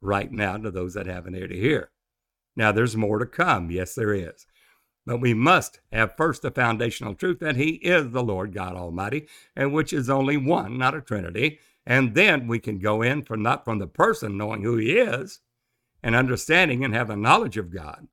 right 0.00 0.30
now 0.30 0.56
to 0.56 0.70
those 0.70 0.94
that 0.94 1.06
have 1.06 1.26
an 1.26 1.36
ear 1.36 1.46
to 1.46 1.56
hear. 1.56 1.90
Now, 2.56 2.72
there's 2.72 2.96
more 2.96 3.18
to 3.20 3.26
come. 3.26 3.70
Yes, 3.70 3.94
there 3.94 4.12
is. 4.12 4.46
But 5.06 5.20
we 5.20 5.32
must 5.32 5.80
have 5.92 6.16
first 6.16 6.42
the 6.42 6.50
foundational 6.50 7.14
truth 7.14 7.38
that 7.38 7.56
He 7.56 7.76
is 7.76 8.10
the 8.10 8.22
Lord 8.22 8.52
God 8.52 8.74
Almighty, 8.74 9.28
and 9.54 9.72
which 9.72 9.92
is 9.92 10.10
only 10.10 10.36
one, 10.36 10.76
not 10.76 10.94
a 10.94 11.00
trinity. 11.00 11.60
And 11.88 12.14
then 12.14 12.46
we 12.46 12.58
can 12.58 12.78
go 12.78 13.00
in 13.00 13.22
from 13.22 13.42
not 13.42 13.64
from 13.64 13.78
the 13.78 13.86
person 13.86 14.36
knowing 14.36 14.62
who 14.62 14.76
He 14.76 14.98
is 14.98 15.40
and 16.02 16.14
understanding 16.14 16.84
and 16.84 16.94
have 16.94 17.08
the 17.08 17.16
knowledge 17.16 17.56
of 17.56 17.74
God, 17.74 18.06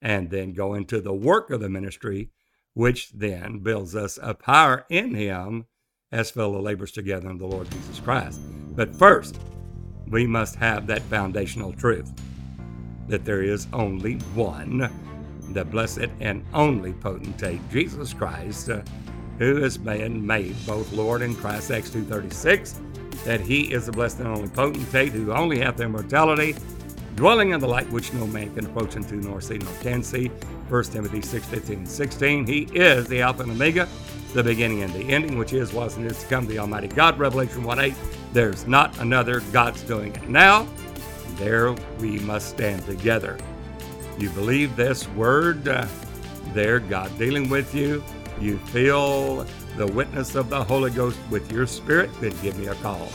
and 0.00 0.30
then 0.30 0.54
go 0.54 0.72
into 0.72 1.02
the 1.02 1.12
work 1.12 1.50
of 1.50 1.60
the 1.60 1.68
ministry 1.68 2.30
which 2.72 3.10
then 3.12 3.58
builds 3.58 3.94
us 3.94 4.18
up 4.18 4.42
higher 4.42 4.86
in 4.88 5.14
Him 5.14 5.66
as 6.12 6.30
fellow 6.30 6.60
laborers 6.60 6.92
together 6.92 7.28
in 7.28 7.36
the 7.36 7.46
Lord 7.46 7.70
Jesus 7.70 8.00
Christ. 8.00 8.40
But 8.74 8.94
first, 8.94 9.38
we 10.08 10.26
must 10.26 10.54
have 10.56 10.86
that 10.86 11.02
foundational 11.02 11.74
truth 11.74 12.10
that 13.08 13.26
there 13.26 13.42
is 13.42 13.66
only 13.74 14.14
one, 14.34 14.90
the 15.50 15.64
blessed 15.64 16.08
and 16.20 16.42
only 16.54 16.94
potentate, 16.94 17.60
Jesus 17.70 18.14
Christ, 18.14 18.70
uh, 18.70 18.80
who 19.40 19.56
has 19.56 19.78
been 19.78 20.24
made 20.24 20.54
both 20.66 20.92
Lord 20.92 21.22
and 21.22 21.36
Christ, 21.36 21.70
Acts 21.70 21.88
2.36, 21.88 23.24
that 23.24 23.40
he 23.40 23.72
is 23.72 23.86
the 23.86 23.92
blessed 23.92 24.18
and 24.18 24.28
only 24.28 24.48
potentate 24.48 25.12
who 25.12 25.32
only 25.32 25.58
hath 25.58 25.80
immortality, 25.80 26.54
dwelling 27.16 27.52
in 27.52 27.58
the 27.58 27.66
light 27.66 27.90
which 27.90 28.12
no 28.12 28.26
man 28.26 28.54
can 28.54 28.66
approach 28.66 28.96
unto 28.96 29.16
nor 29.16 29.40
see 29.40 29.56
nor 29.56 29.72
can 29.80 30.02
see, 30.02 30.28
1 30.68 30.84
Timothy 30.84 31.22
6, 31.22 31.46
15, 31.46 31.86
16. 31.86 32.46
He 32.46 32.68
is 32.74 33.08
the 33.08 33.22
Alpha 33.22 33.42
and 33.42 33.52
Omega, 33.52 33.88
the 34.34 34.44
beginning 34.44 34.82
and 34.82 34.92
the 34.92 35.04
ending, 35.04 35.38
which 35.38 35.54
is, 35.54 35.72
was, 35.72 35.96
and 35.96 36.06
is 36.06 36.22
to 36.22 36.26
come, 36.28 36.46
the 36.46 36.58
Almighty 36.58 36.88
God. 36.88 37.18
Revelation 37.18 37.64
1 37.64 37.78
8. 37.78 37.94
There's 38.34 38.66
not 38.66 38.96
another. 38.98 39.40
God's 39.52 39.82
doing 39.84 40.14
it 40.14 40.28
now. 40.28 40.68
There 41.36 41.72
we 41.98 42.18
must 42.20 42.50
stand 42.50 42.84
together. 42.84 43.38
You 44.18 44.28
believe 44.30 44.76
this 44.76 45.08
word? 45.08 45.66
Uh, 45.66 45.86
there, 46.52 46.78
God 46.78 47.16
dealing 47.18 47.48
with 47.48 47.74
you. 47.74 48.04
You 48.40 48.56
feel 48.56 49.44
the 49.76 49.86
witness 49.86 50.34
of 50.34 50.48
the 50.48 50.64
Holy 50.64 50.90
Ghost 50.90 51.18
with 51.28 51.52
your 51.52 51.66
spirit, 51.66 52.10
then 52.20 52.32
give 52.42 52.58
me 52.58 52.68
a 52.68 52.74
call. 52.76 53.08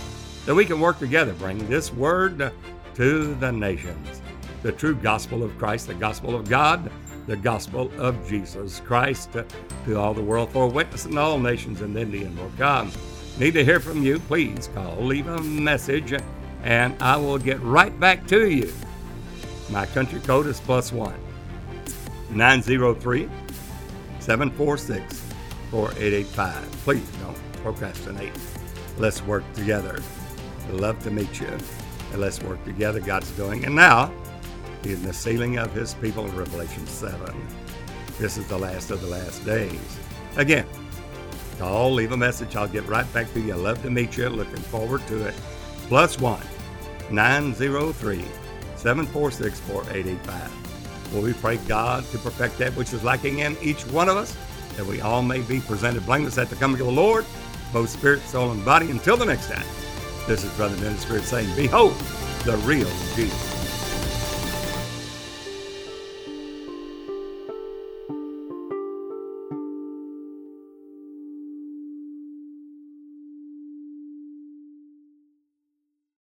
That 0.45 0.53
we 0.53 0.65
can 0.65 0.79
work 0.79 0.99
together, 0.99 1.33
bring 1.33 1.67
this 1.67 1.91
word 1.91 2.51
to 2.93 3.35
the 3.35 3.51
nations. 3.51 4.21
The 4.61 4.71
true 4.71 4.93
gospel 4.93 5.41
of 5.41 5.57
Christ, 5.57 5.87
the 5.87 5.95
gospel 5.95 6.35
of 6.35 6.47
God, 6.47 6.91
the 7.25 7.35
gospel 7.35 7.91
of 7.97 8.29
Jesus 8.29 8.81
Christ 8.81 9.31
to 9.33 9.99
all 9.99 10.13
the 10.13 10.21
world 10.21 10.51
for 10.51 10.65
a 10.65 10.67
witness 10.67 11.07
in 11.07 11.17
all 11.17 11.39
nations, 11.39 11.81
and 11.81 11.95
then 11.95 12.11
the 12.11 12.23
end 12.23 12.37
will 12.37 12.51
come. 12.57 12.91
Need 13.39 13.55
to 13.55 13.65
hear 13.65 13.79
from 13.79 14.03
you? 14.03 14.19
Please 14.19 14.69
call, 14.75 14.95
leave 14.97 15.27
a 15.27 15.41
message, 15.41 16.13
and 16.63 16.95
I 17.01 17.17
will 17.17 17.39
get 17.39 17.59
right 17.61 17.99
back 17.99 18.27
to 18.27 18.47
you. 18.47 18.71
My 19.71 19.87
country 19.87 20.19
code 20.19 20.45
is 20.45 20.59
plus 20.59 20.91
one 20.91 21.19
903 22.29 23.27
746 24.25 25.21
4885. 25.69 26.71
Please 26.83 27.07
don't 27.21 27.37
procrastinate. 27.61 28.33
Let's 28.97 29.21
work 29.21 29.43
together. 29.53 30.01
Love 30.71 31.01
to 31.03 31.11
meet 31.11 31.39
you. 31.39 31.57
And 32.11 32.21
let's 32.21 32.41
work 32.41 32.63
together. 32.65 32.99
God's 32.99 33.29
doing. 33.31 33.65
And 33.65 33.75
now, 33.75 34.11
in 34.83 35.03
the 35.03 35.13
sealing 35.13 35.59
of 35.59 35.71
his 35.73 35.93
people 35.95 36.25
in 36.25 36.35
Revelation 36.35 36.87
7. 36.87 37.47
This 38.17 38.37
is 38.37 38.47
the 38.47 38.57
last 38.57 38.89
of 38.89 39.01
the 39.01 39.07
last 39.07 39.45
days. 39.45 39.99
Again, 40.37 40.65
call, 41.59 41.93
leave 41.93 42.11
a 42.11 42.17
message. 42.17 42.55
I'll 42.55 42.67
get 42.67 42.85
right 42.87 43.11
back 43.13 43.31
to 43.33 43.39
you. 43.39 43.53
Love 43.53 43.81
to 43.83 43.91
meet 43.91 44.17
you. 44.17 44.29
Looking 44.29 44.55
forward 44.55 45.05
to 45.07 45.27
it. 45.27 45.35
Plus 45.87 46.19
one 46.19 46.41
903 47.11 48.25
746 48.75 49.59
4885. 49.59 50.64
Will 51.13 51.21
we 51.21 51.33
pray 51.33 51.57
God 51.57 52.05
to 52.11 52.17
perfect 52.17 52.57
that 52.59 52.75
which 52.75 52.93
is 52.93 53.03
lacking 53.03 53.39
in 53.39 53.57
each 53.61 53.85
one 53.87 54.09
of 54.09 54.17
us, 54.17 54.35
that 54.75 54.85
we 54.85 55.01
all 55.01 55.21
may 55.21 55.41
be 55.41 55.59
presented 55.59 56.05
blameless 56.05 56.37
at 56.37 56.49
the 56.49 56.55
coming 56.55 56.79
of 56.81 56.87
the 56.87 56.93
Lord, 56.93 57.25
both 57.71 57.89
spirit, 57.89 58.21
soul, 58.23 58.51
and 58.51 58.63
body. 58.65 58.89
Until 58.91 59.17
the 59.17 59.25
next 59.25 59.49
time, 59.49 59.65
this 60.27 60.43
is 60.43 60.51
Brother 60.53 60.75
Dennis 60.77 61.01
Spirit 61.01 61.23
saying, 61.23 61.53
Behold, 61.55 61.93
the 62.43 62.57
real 62.65 62.89
Jesus. 63.15 63.54